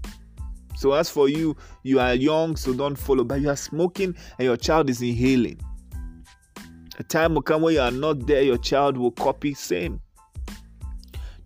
[0.76, 3.24] So as for you you are young so don't follow.
[3.24, 5.60] But you are smoking and your child is inhaling.
[6.98, 10.00] A time will come when you are not there your child will copy same.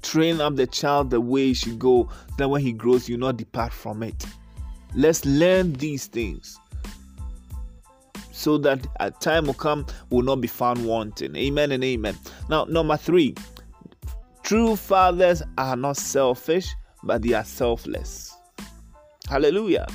[0.00, 3.36] Train up the child the way he should go then when he grows you not
[3.36, 4.26] depart from it.
[4.94, 6.58] Let's learn these things
[8.42, 11.36] so that a time will come will not be found wanting.
[11.36, 12.18] Amen and amen.
[12.50, 13.36] Now, number three,
[14.42, 16.74] true fathers are not selfish,
[17.04, 18.36] but they are selfless.
[19.28, 19.86] Hallelujah.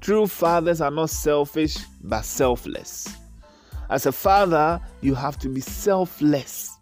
[0.00, 3.06] True fathers are not selfish, but selfless.
[3.90, 6.74] As a father, you have to be selfless.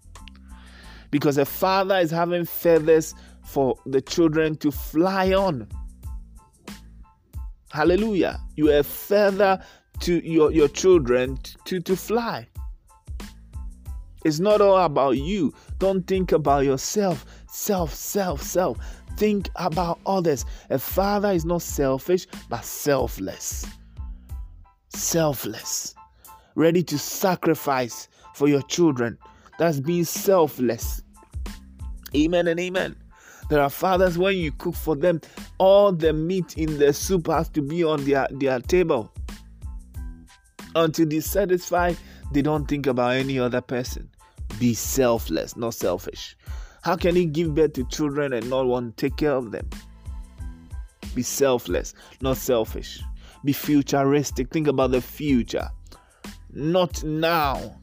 [1.11, 5.69] Because a father is having feathers for the children to fly on.
[7.71, 8.41] Hallelujah.
[8.55, 9.61] You are a feather
[10.01, 12.47] to your, your children to, to fly.
[14.25, 15.55] It's not all about you.
[15.79, 17.25] Don't think about yourself.
[17.49, 18.79] Self, self, self.
[19.17, 20.45] Think about others.
[20.71, 23.67] A father is not selfish, but selfless.
[24.89, 25.95] Selfless.
[26.55, 29.17] Ready to sacrifice for your children.
[29.59, 31.03] That's being selfless.
[32.15, 32.97] Amen and amen.
[33.49, 35.21] There are fathers when you cook for them,
[35.59, 39.13] all the meat in the soup has to be on their, their table.
[40.77, 41.95] Until they satisfy,
[42.33, 44.11] they don't think about any other person.
[44.61, 46.37] Be selfless, not selfish.
[46.83, 49.69] How can he give birth to children and not want to take care of them?
[51.15, 53.01] Be selfless, not selfish.
[53.43, 54.51] Be futuristic.
[54.51, 55.69] Think about the future,
[56.53, 57.81] not now.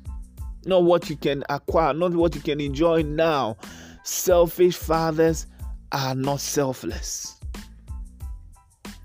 [0.65, 3.57] Not what you can acquire, not what you can enjoy now.
[4.03, 5.47] Selfish fathers
[5.91, 7.39] are not selfless.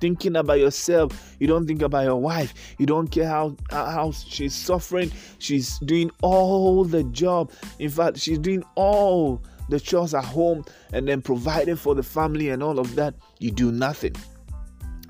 [0.00, 2.54] Thinking about yourself, you don't think about your wife.
[2.78, 5.10] You don't care how how she's suffering.
[5.38, 7.50] She's doing all the job.
[7.78, 12.50] In fact, she's doing all the chores at home and then providing for the family
[12.50, 13.14] and all of that.
[13.40, 14.14] You do nothing,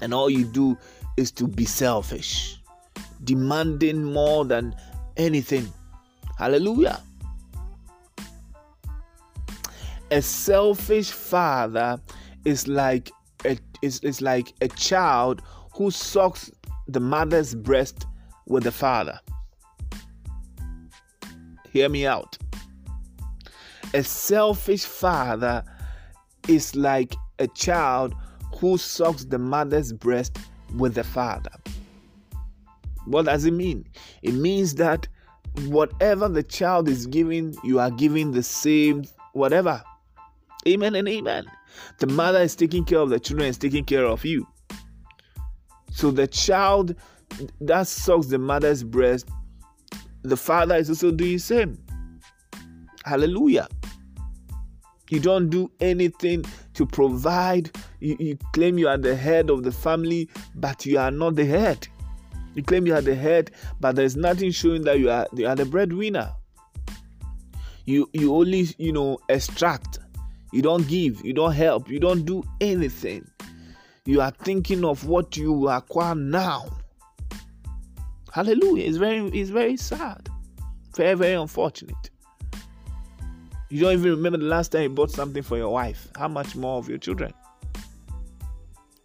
[0.00, 0.76] and all you do
[1.16, 2.60] is to be selfish,
[3.24, 4.74] demanding more than
[5.16, 5.70] anything.
[6.38, 7.02] Hallelujah.
[10.10, 12.00] A selfish father
[12.44, 13.10] is like
[13.82, 15.42] is, is like a child
[15.74, 16.50] who sucks
[16.86, 18.06] the mother's breast
[18.46, 19.18] with the father.
[21.72, 22.38] Hear me out.
[23.94, 25.64] A selfish father
[26.48, 28.14] is like a child
[28.58, 30.36] who sucks the mother's breast
[30.76, 31.50] with the father.
[33.06, 33.86] What does it mean?
[34.22, 35.08] It means that
[35.66, 39.82] whatever the child is giving, you are giving the same whatever.
[40.66, 41.46] Amen and amen.
[41.98, 44.46] The mother is taking care of the children, is taking care of you.
[45.90, 46.94] So the child
[47.60, 49.28] that sucks the mother's breast,
[50.22, 51.78] the father is also doing the same.
[53.04, 53.68] Hallelujah.
[55.10, 57.70] You don't do anything to provide.
[58.00, 61.46] You, you claim you are the head of the family, but you are not the
[61.46, 61.88] head.
[62.54, 65.54] You claim you are the head, but there's nothing showing that you are, you are
[65.54, 66.32] the breadwinner.
[67.84, 69.98] You you only you know extract
[70.52, 73.28] you don't give, you don't help, you don't do anything.
[74.04, 76.66] You are thinking of what you acquire now.
[78.32, 78.86] Hallelujah.
[78.86, 80.28] It's very it's very sad.
[80.96, 82.10] Very, very unfortunate.
[83.70, 86.08] You don't even remember the last time you bought something for your wife.
[86.16, 87.34] How much more of your children?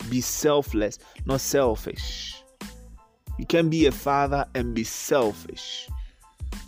[0.09, 2.41] Be selfless, not selfish.
[3.37, 5.89] You can be a father and be selfish.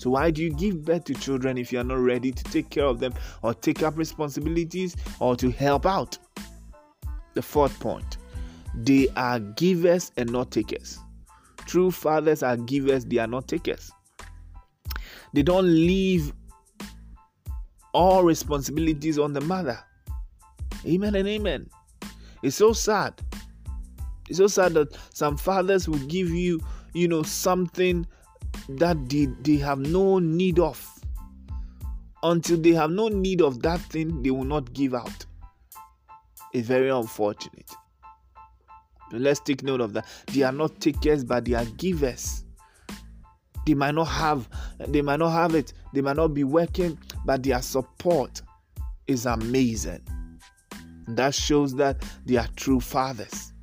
[0.05, 2.69] So, why do you give birth to children if you are not ready to take
[2.69, 6.19] care of them or take up responsibilities or to help out?
[7.33, 8.17] The fourth point
[8.75, 10.99] they are givers and not takers.
[11.65, 13.91] True fathers are givers, they are not takers.
[15.33, 16.31] They don't leave
[17.91, 19.79] all responsibilities on the mother.
[20.85, 21.67] Amen and amen.
[22.43, 23.19] It's so sad.
[24.29, 26.61] It's so sad that some fathers will give you,
[26.93, 28.05] you know, something
[28.69, 30.91] that they, they have no need of.
[32.23, 35.25] Until they have no need of that thing, they will not give out.
[36.53, 37.69] It's very unfortunate.
[39.11, 40.07] Let's take note of that.
[40.27, 42.43] They are not takers, but they are givers.
[43.65, 44.47] They might not have,
[44.79, 48.41] they might not have it, they might not be working, but their support
[49.07, 50.01] is amazing.
[51.07, 53.53] That shows that they are true fathers.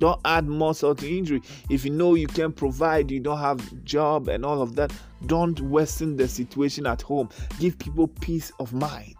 [0.00, 1.42] Don't add more salt to injury.
[1.68, 4.92] If you know you can provide, you don't have job and all of that,
[5.26, 7.28] don't worsen the situation at home.
[7.60, 9.16] Give people peace of mind.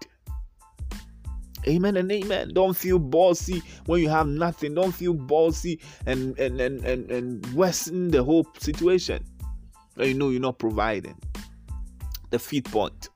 [1.69, 2.53] Amen and amen.
[2.55, 4.75] Don't feel bossy when you have nothing.
[4.75, 9.23] Don't feel bossy and and and and, and worsen the whole situation.
[9.99, 11.17] You know you're not providing.
[12.31, 13.11] The fifth point.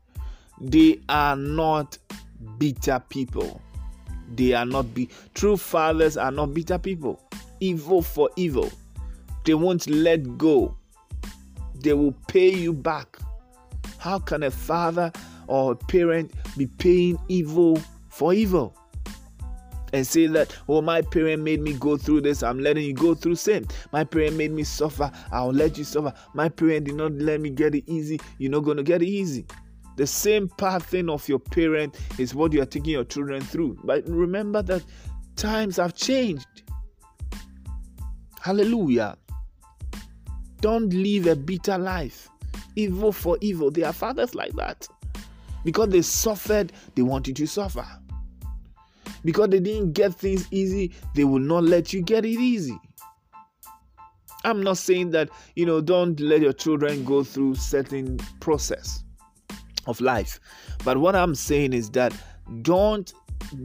[0.61, 1.96] They are not
[2.59, 3.62] bitter people.
[4.35, 7.22] They are not be true fathers are not bitter people
[7.61, 8.71] evil for evil.
[9.45, 10.77] They won't let go.
[11.75, 13.19] They will pay you back.
[13.99, 15.12] How can a father
[15.47, 18.77] or a parent be paying evil for evil?
[19.93, 23.14] And say that, oh, my parent made me go through this, I'm letting you go
[23.14, 23.67] through same.
[23.93, 26.12] My parent made me suffer, I'll let you suffer.
[26.33, 29.47] My parent did not let me get it easy, you're not gonna get it easy.
[29.97, 33.79] The same pattern of your parent is what you are taking your children through.
[33.85, 34.83] But remember that
[35.37, 36.63] times have changed.
[38.45, 39.17] Hallelujah.
[40.61, 42.29] Don't live a bitter life.
[42.77, 43.71] Evil for evil.
[43.71, 44.87] There are fathers like that.
[45.65, 47.87] Because they suffered, they want you to suffer.
[49.25, 52.79] Because they didn't get things easy, they will not let you get it easy.
[54.45, 59.05] I'm not saying that, you know, don't let your children go through certain process
[59.87, 60.38] of life.
[60.85, 62.13] But what I'm saying is that
[62.61, 63.11] don't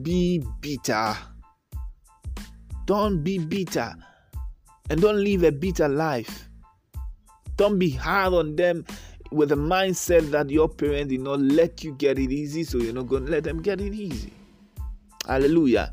[0.02, 1.18] be bitter.
[2.86, 3.94] Don't be bitter
[4.90, 6.50] and don't live a bitter life.
[7.56, 8.86] Don't be hard on them.
[9.32, 12.94] with the mindset that your parents did not let you get it easy, so you're
[12.94, 14.34] not going to let them get it easy.
[15.28, 15.92] Hallelujah.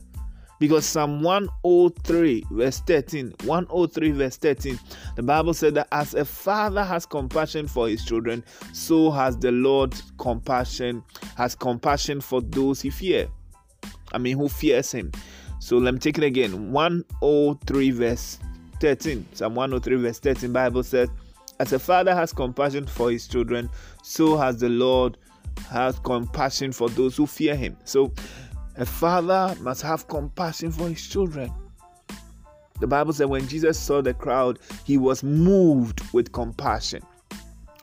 [0.58, 4.80] Because Psalm 103, verse 13, 103, verse 13,
[5.16, 8.42] the Bible said that as a father has compassion for his children,
[8.72, 11.04] so has the Lord compassion,
[11.36, 13.28] has compassion for those he fear.
[14.12, 15.12] I mean, who fears him.
[15.58, 16.72] So let me take it again.
[16.72, 18.38] 103, verse
[18.80, 19.26] 13.
[19.32, 21.08] Psalm 103, verse 13, Bible says,
[21.58, 23.68] As a father has compassion for his children,
[24.02, 25.16] so has the Lord
[25.70, 27.76] has compassion for those who fear him.
[27.84, 28.12] So
[28.76, 31.52] a father must have compassion for his children.
[32.78, 37.02] The Bible said when Jesus saw the crowd, he was moved with compassion.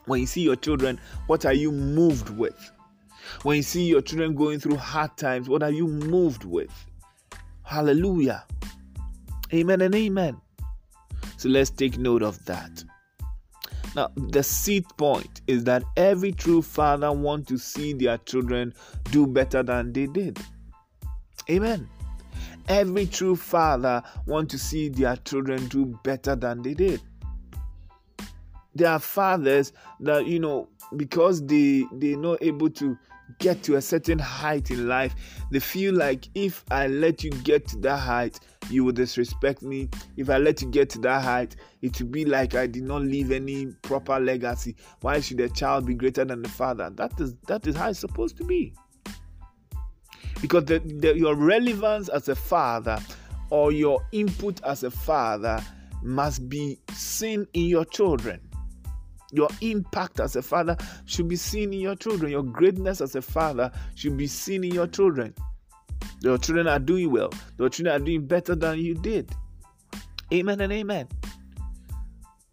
[0.06, 2.70] When you see your children, what are you moved with?
[3.42, 6.70] When you see your children going through hard times, what are you moved with?
[7.62, 8.44] Hallelujah.
[9.52, 10.40] Amen and amen.
[11.44, 12.82] So let's take note of that.
[13.94, 18.72] Now, the seed point is that every true father wants to see their children
[19.10, 20.38] do better than they did.
[21.50, 21.86] Amen.
[22.66, 27.02] Every true father wants to see their children do better than they did.
[28.74, 32.96] There are fathers that you know because they they're not able to
[33.38, 35.14] get to a certain height in life,
[35.50, 39.88] they feel like if I let you get to that height, you will disrespect me.
[40.16, 43.02] If I let you get to that height, it will be like I did not
[43.02, 44.76] leave any proper legacy.
[45.00, 46.90] Why should a child be greater than the father?
[46.90, 48.74] That is that is how it's supposed to be
[50.44, 52.98] because the, the, your relevance as a father
[53.48, 55.58] or your input as a father
[56.02, 58.38] must be seen in your children.
[59.34, 60.76] Your impact as a father
[61.06, 62.30] should be seen in your children.
[62.30, 65.34] Your greatness as a father should be seen in your children.
[66.20, 67.30] Your children are doing well.
[67.58, 69.30] Your children are doing better than you did.
[70.32, 71.08] Amen and amen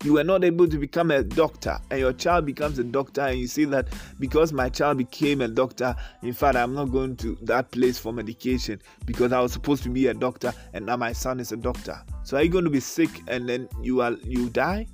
[0.03, 3.39] you were not able to become a doctor and your child becomes a doctor and
[3.39, 3.87] you say that
[4.19, 8.11] because my child became a doctor in fact i'm not going to that place for
[8.11, 11.57] medication because i was supposed to be a doctor and now my son is a
[11.57, 14.85] doctor so are you going to be sick and then you are you die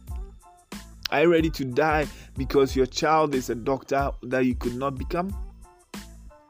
[1.11, 4.95] are you ready to die because your child is a doctor that you could not
[4.95, 5.35] become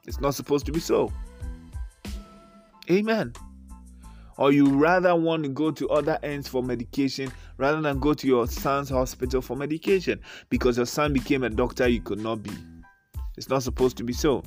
[0.05, 1.11] it's not supposed to be so
[2.89, 3.33] amen
[4.37, 8.27] or you rather want to go to other ends for medication rather than go to
[8.27, 12.51] your son's hospital for medication because your son became a doctor you could not be.
[13.35, 14.43] It's not supposed to be so.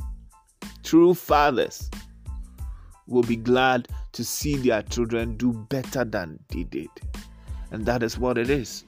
[0.83, 1.91] True fathers
[3.07, 6.89] will be glad to see their children do better than they did.
[7.73, 8.85] And that is what it is.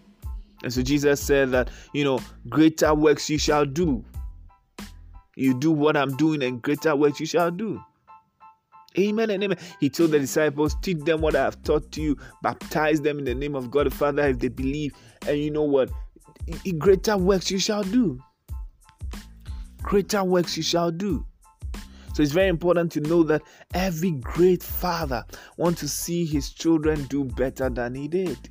[0.63, 4.05] And so Jesus said that, you know, greater works you shall do.
[5.37, 7.81] You do what I'm doing, and greater works you shall do.
[8.99, 9.59] Amen and amen.
[9.81, 13.35] He told the disciples, Teach them what I have taught you, baptize them in the
[13.35, 14.95] name of God the Father if they believe.
[15.27, 15.91] And you know what?
[16.79, 18.21] Greater works you shall do.
[19.83, 21.25] Greater works you shall do.
[22.15, 23.43] So it's very important to know that
[23.73, 25.25] every great father
[25.57, 28.51] wants to see his children do better than he did.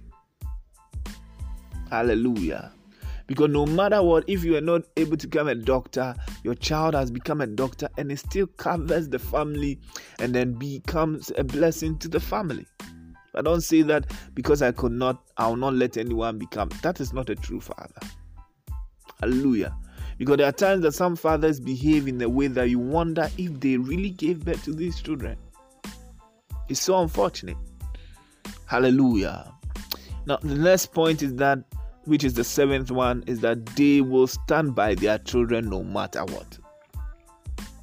[1.91, 2.71] Hallelujah.
[3.27, 6.95] Because no matter what, if you are not able to become a doctor, your child
[6.95, 9.79] has become a doctor and it still covers the family
[10.19, 12.65] and then becomes a blessing to the family.
[13.35, 16.69] I don't say that because I could not, I will not let anyone become.
[16.81, 17.99] That is not a true father.
[19.19, 19.75] Hallelujah.
[20.17, 23.59] Because there are times that some fathers behave in a way that you wonder if
[23.59, 25.37] they really gave birth to these children.
[26.69, 27.57] It's so unfortunate.
[28.65, 29.53] Hallelujah.
[30.25, 31.59] Now, the next point is that
[32.05, 36.23] which is the seventh one, is that they will stand by their children no matter
[36.25, 36.57] what.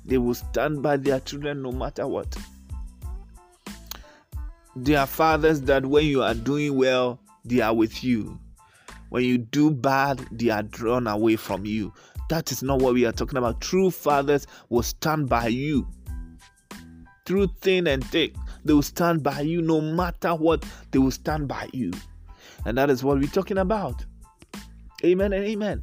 [0.04, 2.36] They will stand by their children no matter what.
[4.74, 8.38] There are fathers that when you are doing well, they are with you.
[9.10, 11.92] When you do bad, they are drawn away from you.
[12.28, 13.60] That is not what we are talking about.
[13.60, 15.86] True fathers will stand by you.
[17.24, 21.48] Through thin and thick, they will stand by you no matter what, they will stand
[21.48, 21.90] by you.
[22.64, 24.04] And that is what we're talking about.
[25.04, 25.82] Amen and amen.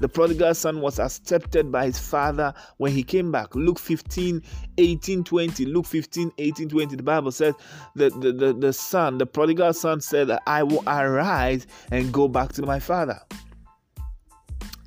[0.00, 3.54] The prodigal son was accepted by his father when he came back.
[3.54, 4.42] Luke 15,
[4.78, 5.66] 18, 20.
[5.66, 6.96] Luke 15, 18, 20.
[6.96, 7.54] The Bible says
[7.96, 12.52] that the, the, the son, the prodigal son said I will arise and go back
[12.54, 13.20] to my father.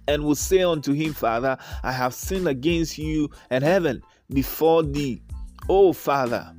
[0.07, 4.01] And will say unto him, Father, I have sinned against you and heaven
[4.33, 5.21] before thee.
[5.69, 6.51] Oh Father,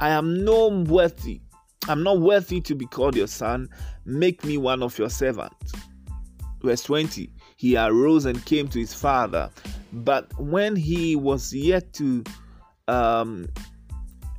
[0.00, 1.42] I am no worthy.
[1.88, 3.68] I'm not worthy to be called your son.
[4.04, 5.72] Make me one of your servants.
[6.62, 9.50] Verse 20 He arose and came to his father,
[9.92, 12.24] but when he was yet to
[12.88, 13.48] um,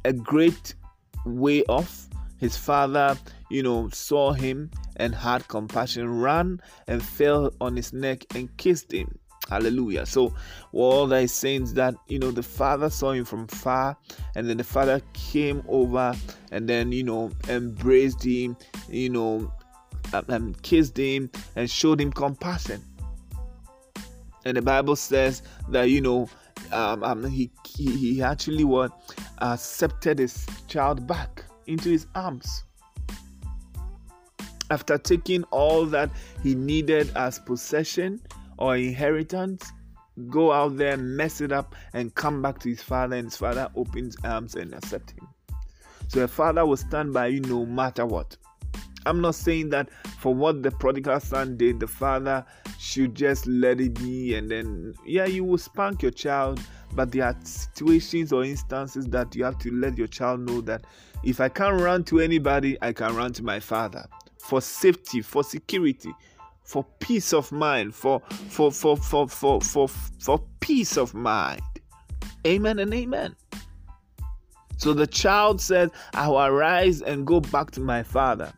[0.06, 0.76] a great
[1.26, 2.08] way off,
[2.38, 3.18] His father,
[3.50, 8.94] you know, saw him and had compassion, ran and fell on his neck and kissed
[8.94, 9.20] him.
[9.50, 10.06] Hallelujah.
[10.06, 10.34] So,
[10.72, 13.98] all that is saying is that, you know, the father saw him from far,
[14.36, 16.16] and then the father came over
[16.52, 18.56] and then, you know, embraced him,
[18.88, 19.52] you know,
[20.14, 22.84] and kissed him and showed him compassion.
[24.45, 26.30] And the Bible says that, you know,
[26.72, 28.91] um, um, he, he, he actually what
[29.39, 32.64] accepted his child back into his arms
[34.70, 36.10] after taking all that
[36.43, 38.22] he needed as possession
[38.57, 39.72] or inheritance,
[40.30, 43.70] go out there, mess it up, and come back to his father, and his father
[43.76, 45.28] opens arms and accept him.
[46.07, 48.36] So a father will stand by you no matter what.
[49.06, 49.89] I'm not saying that
[50.20, 52.45] for what the prodigal son did, the father
[52.78, 56.60] should just let it be and then, yeah, you will spank your child,
[56.93, 60.86] but there are situations or instances that you have to let your child know that
[61.24, 64.06] if I can't run to anybody, I can run to my father
[64.38, 66.14] for safety, for security,
[66.64, 71.62] for peace of mind, for for for for for for, for peace of mind.
[72.47, 73.36] Amen and amen.
[74.78, 78.54] So the child said, I will arise and go back to my father.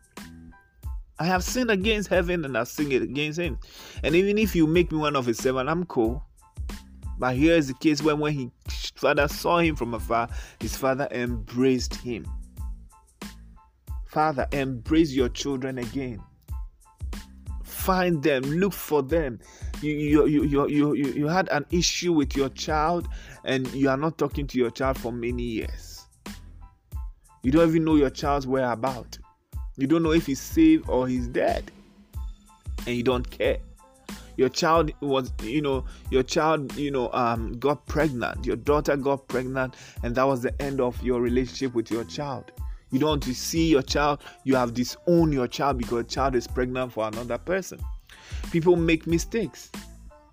[1.22, 3.56] I have sinned against heaven and I've sinned against him.
[4.02, 6.20] And even if you make me one of his seven, I'm cool.
[7.16, 11.06] But here is the case when when his father saw him from afar, his father
[11.12, 12.26] embraced him.
[14.04, 16.20] Father, embrace your children again.
[17.62, 19.38] Find them, look for them.
[19.80, 23.06] You, you, you, you, you, you had an issue with your child
[23.44, 26.04] and you are not talking to your child for many years.
[27.44, 29.20] You don't even know your child's whereabouts.
[29.76, 31.70] You don't know if he's safe or he's dead.
[32.86, 33.58] And you don't care.
[34.36, 38.46] Your child was, you know, your child, you know, um, got pregnant.
[38.46, 42.50] Your daughter got pregnant, and that was the end of your relationship with your child.
[42.90, 46.34] You don't want to see your child, you have disowned your child because your child
[46.34, 47.78] is pregnant for another person.
[48.50, 49.70] People make mistakes.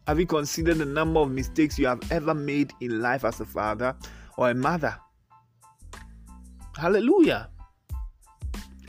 [0.08, 3.46] Have you considered the number of mistakes you have ever made in life as a
[3.46, 3.96] father
[4.38, 4.96] or a mother?
[6.76, 7.50] Hallelujah.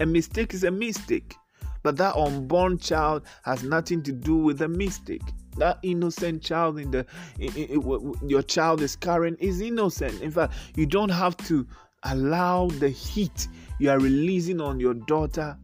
[0.01, 1.37] A mistake is a mistake,
[1.83, 5.23] but that unborn child has nothing to do with a mistake.
[5.59, 7.05] That innocent child in the
[7.39, 10.23] in, in, in, your child is carrying is innocent.
[10.23, 11.67] In fact, you don't have to
[12.05, 13.47] allow the heat
[13.79, 15.57] you are releasing on your daughter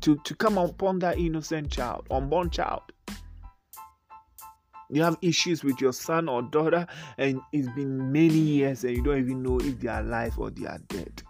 [0.00, 2.82] to, to come upon that innocent child, unborn child.
[4.90, 6.86] You have issues with your son or daughter,
[7.18, 10.50] and it's been many years, and you don't even know if they are alive or
[10.50, 11.22] they are dead.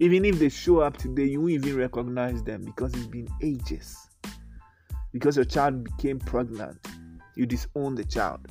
[0.00, 3.96] Even if they show up today, you won't even recognize them because it's been ages.
[5.12, 6.78] Because your child became pregnant,
[7.34, 8.46] you disown the child.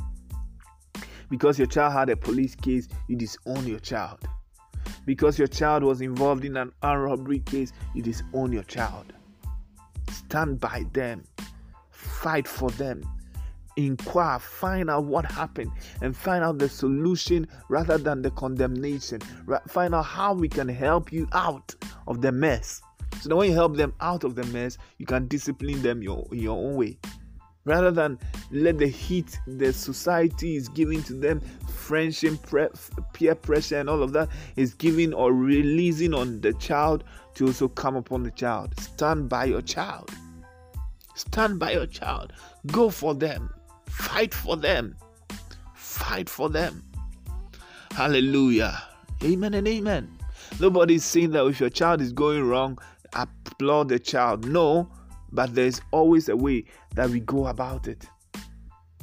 [1.30, 4.20] Because your child had a police case, you disown your child
[5.08, 9.14] because your child was involved in an armed robbery case, you disown your child.
[10.12, 11.24] Stand by them,
[11.90, 13.02] fight for them,
[13.78, 15.72] inquire, find out what happened,
[16.02, 19.22] and find out the solution rather than the condemnation.
[19.68, 21.74] Find out how we can help you out
[22.08, 22.82] of the mess.
[23.22, 26.28] So that when you help them out of the mess, you can discipline them your,
[26.32, 26.98] your own way.
[27.66, 28.18] Rather than
[28.52, 32.34] let the heat the society is giving to them friendship
[33.12, 37.04] peer pressure and all of that is giving or releasing on the child
[37.34, 38.74] to also come upon the child.
[38.80, 40.10] Stand by your child.
[41.16, 42.32] Stand by your child.
[42.68, 43.50] Go for them
[43.98, 44.96] fight for them
[45.74, 46.84] fight for them
[47.92, 48.82] hallelujah
[49.24, 50.18] amen and amen
[50.60, 52.78] nobody's saying that if your child is going wrong
[53.14, 54.90] applaud the child no
[55.32, 58.06] but there's always a way that we go about it.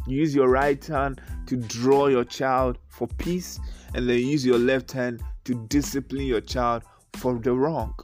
[0.07, 3.59] Use your right hand to draw your child for peace,
[3.95, 6.83] and then use your left hand to discipline your child
[7.15, 7.95] for the wrong.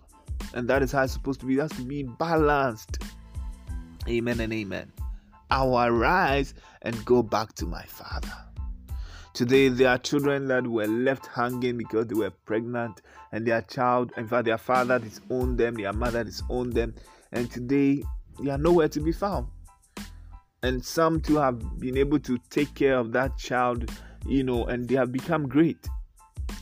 [0.54, 1.56] And that is how it's supposed to be.
[1.56, 3.02] That's to be balanced.
[4.08, 4.92] Amen and amen.
[5.50, 8.32] I will arise and go back to my father.
[9.32, 13.00] Today, there are children that were left hanging because they were pregnant,
[13.32, 16.94] and their child, in fact, their father disowned them, their mother disowned them,
[17.32, 18.02] and today
[18.42, 19.46] they are nowhere to be found.
[20.62, 23.90] And some too have been able to take care of that child,
[24.26, 25.88] you know, and they have become great.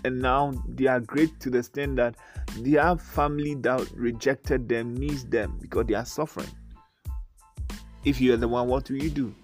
[0.05, 2.15] And now they are great to the extent that
[2.59, 6.49] their family that rejected them needs them because they are suffering.
[8.05, 9.35] If you are the one, what will you do?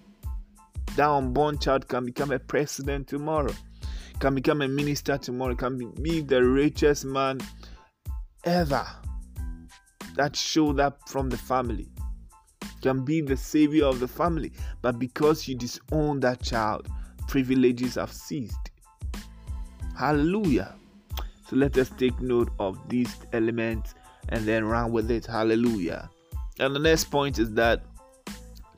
[0.95, 3.53] That unborn child can become a president tomorrow,
[4.19, 7.39] can become a minister tomorrow, can be the richest man
[8.43, 8.85] ever.
[10.15, 11.89] That showed up from the family
[12.85, 14.51] can be the savior of the family,
[14.83, 16.87] but because you disown that child,
[17.27, 18.69] privileges have ceased.
[19.97, 20.75] Hallelujah.
[21.49, 23.95] So let us take note of these elements
[24.29, 25.25] and then run with it.
[25.25, 26.11] Hallelujah.
[26.59, 27.83] And the next point is that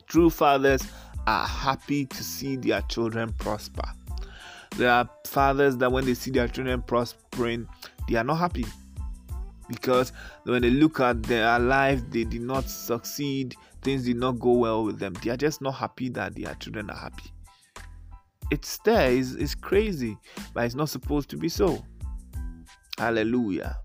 [0.08, 0.82] true fathers
[1.26, 3.88] are happy to see their children prosper.
[4.76, 7.68] There are fathers that when they see their children prospering,
[8.08, 8.66] they are not happy
[9.68, 10.12] because
[10.44, 14.84] when they look at their life, they did not succeed, things did not go well
[14.84, 15.14] with them.
[15.22, 17.30] They are just not happy that their children are happy.
[18.50, 20.16] It's there, it's, it's crazy,
[20.54, 21.84] but it's not supposed to be so.
[22.96, 23.76] Hallelujah.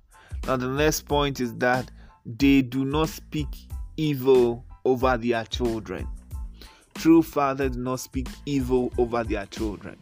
[0.47, 1.91] Now, the next point is that
[2.25, 3.47] they do not speak
[3.97, 6.07] evil over their children.
[6.95, 9.97] True fathers do not speak evil over their children.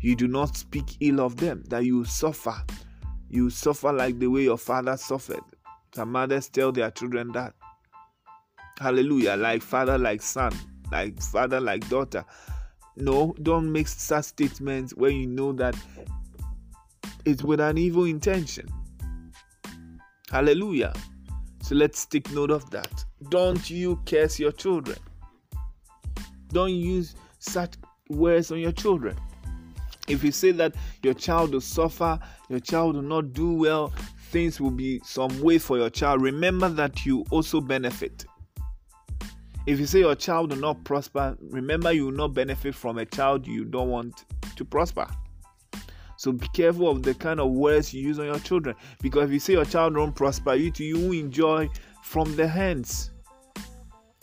[0.00, 2.54] You do not speak ill of them, that you suffer.
[3.30, 5.40] You suffer like the way your father suffered.
[5.94, 7.54] Some mothers tell their children that.
[8.78, 9.36] Hallelujah.
[9.36, 10.52] Like father, like son,
[10.92, 12.24] like father, like daughter.
[12.96, 15.76] No, don't make such statements when you know that
[17.24, 18.68] it's with an evil intention.
[20.30, 20.92] Hallelujah.
[21.64, 23.06] So let's take note of that.
[23.30, 24.98] Don't you curse your children.
[26.48, 27.76] Don't use such
[28.10, 29.16] words on your children.
[30.06, 33.94] If you say that your child will suffer, your child will not do well,
[34.30, 38.26] things will be some way for your child, remember that you also benefit.
[39.66, 43.06] If you say your child will not prosper, remember you will not benefit from a
[43.06, 45.06] child you don't want to prosper.
[46.24, 48.74] So be careful of the kind of words you use on your children.
[49.02, 51.68] Because if you say your child won't prosper, you too, you will enjoy
[52.02, 53.10] from the hands.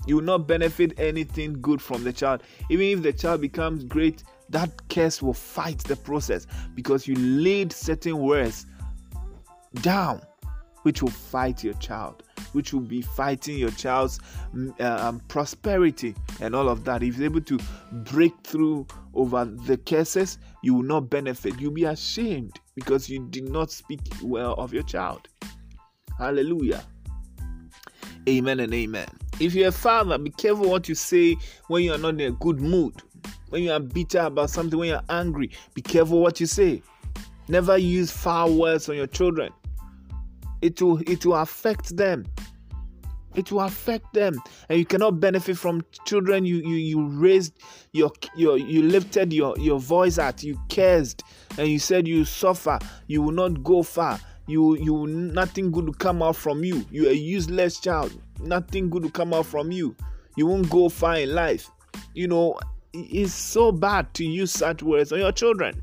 [0.08, 2.42] You will not benefit anything good from the child.
[2.72, 7.72] Even if the child becomes great, that curse will fight the process because you laid
[7.72, 8.66] certain words
[9.84, 10.24] down
[10.82, 12.24] which will fight your child
[12.54, 14.20] which will be fighting your child's
[14.54, 17.04] mm, uh, um, prosperity and all of that.
[17.04, 17.60] If you're able to
[17.92, 21.60] break through over the curses, you will not benefit.
[21.60, 25.28] You'll be ashamed because you did not speak well of your child.
[26.18, 26.84] Hallelujah.
[28.30, 29.08] Amen and amen.
[29.40, 31.36] If you're a father, be careful what you say
[31.68, 32.94] when you are not in a good mood.
[33.50, 36.84] When you are bitter about something, when you're angry, be careful what you say.
[37.48, 39.52] Never use foul words on your children
[40.62, 42.26] it will it will affect them.
[43.34, 44.42] It will affect them.
[44.70, 47.54] And you cannot benefit from children you you, you raised
[47.94, 51.24] your your you lifted your your voice at you cursed
[51.58, 52.80] and you said you suffer.
[53.08, 54.20] You will not go far.
[54.48, 56.86] You you nothing good will come out from you.
[56.92, 58.12] You're a useless child.
[58.40, 59.96] Nothing good will come out from you.
[60.36, 61.70] You won't go far in life.
[62.14, 62.60] You know
[62.94, 65.82] it's so bad to use such words on your children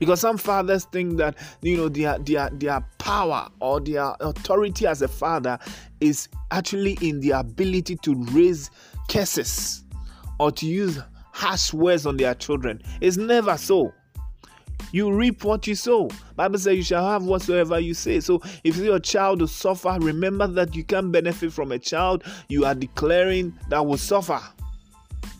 [0.00, 5.02] because some fathers think that you know their their their power or their authority as
[5.02, 5.56] a father
[6.00, 8.70] is actually in the ability to raise
[9.08, 9.84] curses
[10.40, 10.98] or to use
[11.32, 12.82] harsh words on their children.
[13.00, 13.92] It's never so.
[14.92, 16.08] You reap what you sow.
[16.34, 18.18] Bible says you shall have whatsoever you say.
[18.18, 22.64] So if your child will suffer remember that you can benefit from a child you
[22.64, 24.40] are declaring that will suffer.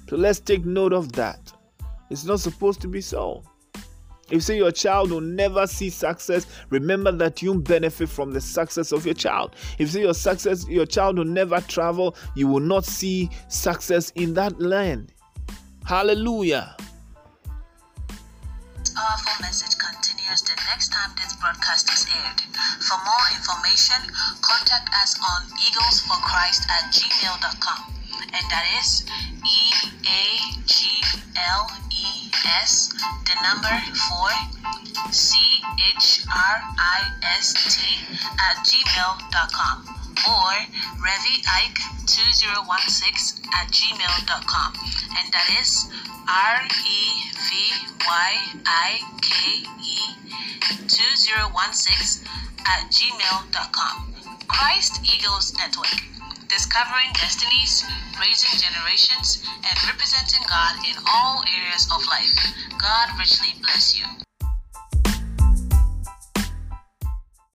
[0.09, 1.53] So let's take note of that.
[2.11, 3.43] It's not supposed to be so
[4.31, 8.41] if you say your child will never see success, remember that you benefit from the
[8.41, 9.57] success of your child.
[9.75, 14.11] If you say your success, your child will never travel, you will not see success
[14.15, 15.13] in that land.
[15.85, 16.77] Hallelujah.
[18.95, 22.41] Powerful message continues the next time this broadcast is aired.
[22.87, 28.00] For more information, contact us on eaglesforchrist at gmail.com
[28.33, 29.05] and that is
[29.45, 29.59] E
[30.07, 30.23] A
[30.67, 31.03] G
[31.37, 32.31] L E
[32.63, 32.93] S,
[33.25, 33.73] the number
[34.09, 34.31] four,
[35.11, 35.37] C
[35.97, 37.01] H R I
[37.39, 37.81] S T
[38.39, 39.77] at gmail.com
[40.29, 40.53] or
[41.01, 44.73] Revi Ike 2016 at gmail.com
[45.17, 45.87] and that is
[46.29, 47.01] R E
[47.49, 47.51] V
[48.07, 48.31] Y
[48.67, 49.99] I K E
[50.89, 52.27] 2016
[52.67, 54.15] at gmail.com.
[54.49, 56.20] Christ Eagles Network
[56.51, 57.85] discovering destinies,
[58.21, 62.35] raising generations, and representing God in all areas of life.
[62.79, 64.30] God richly bless you.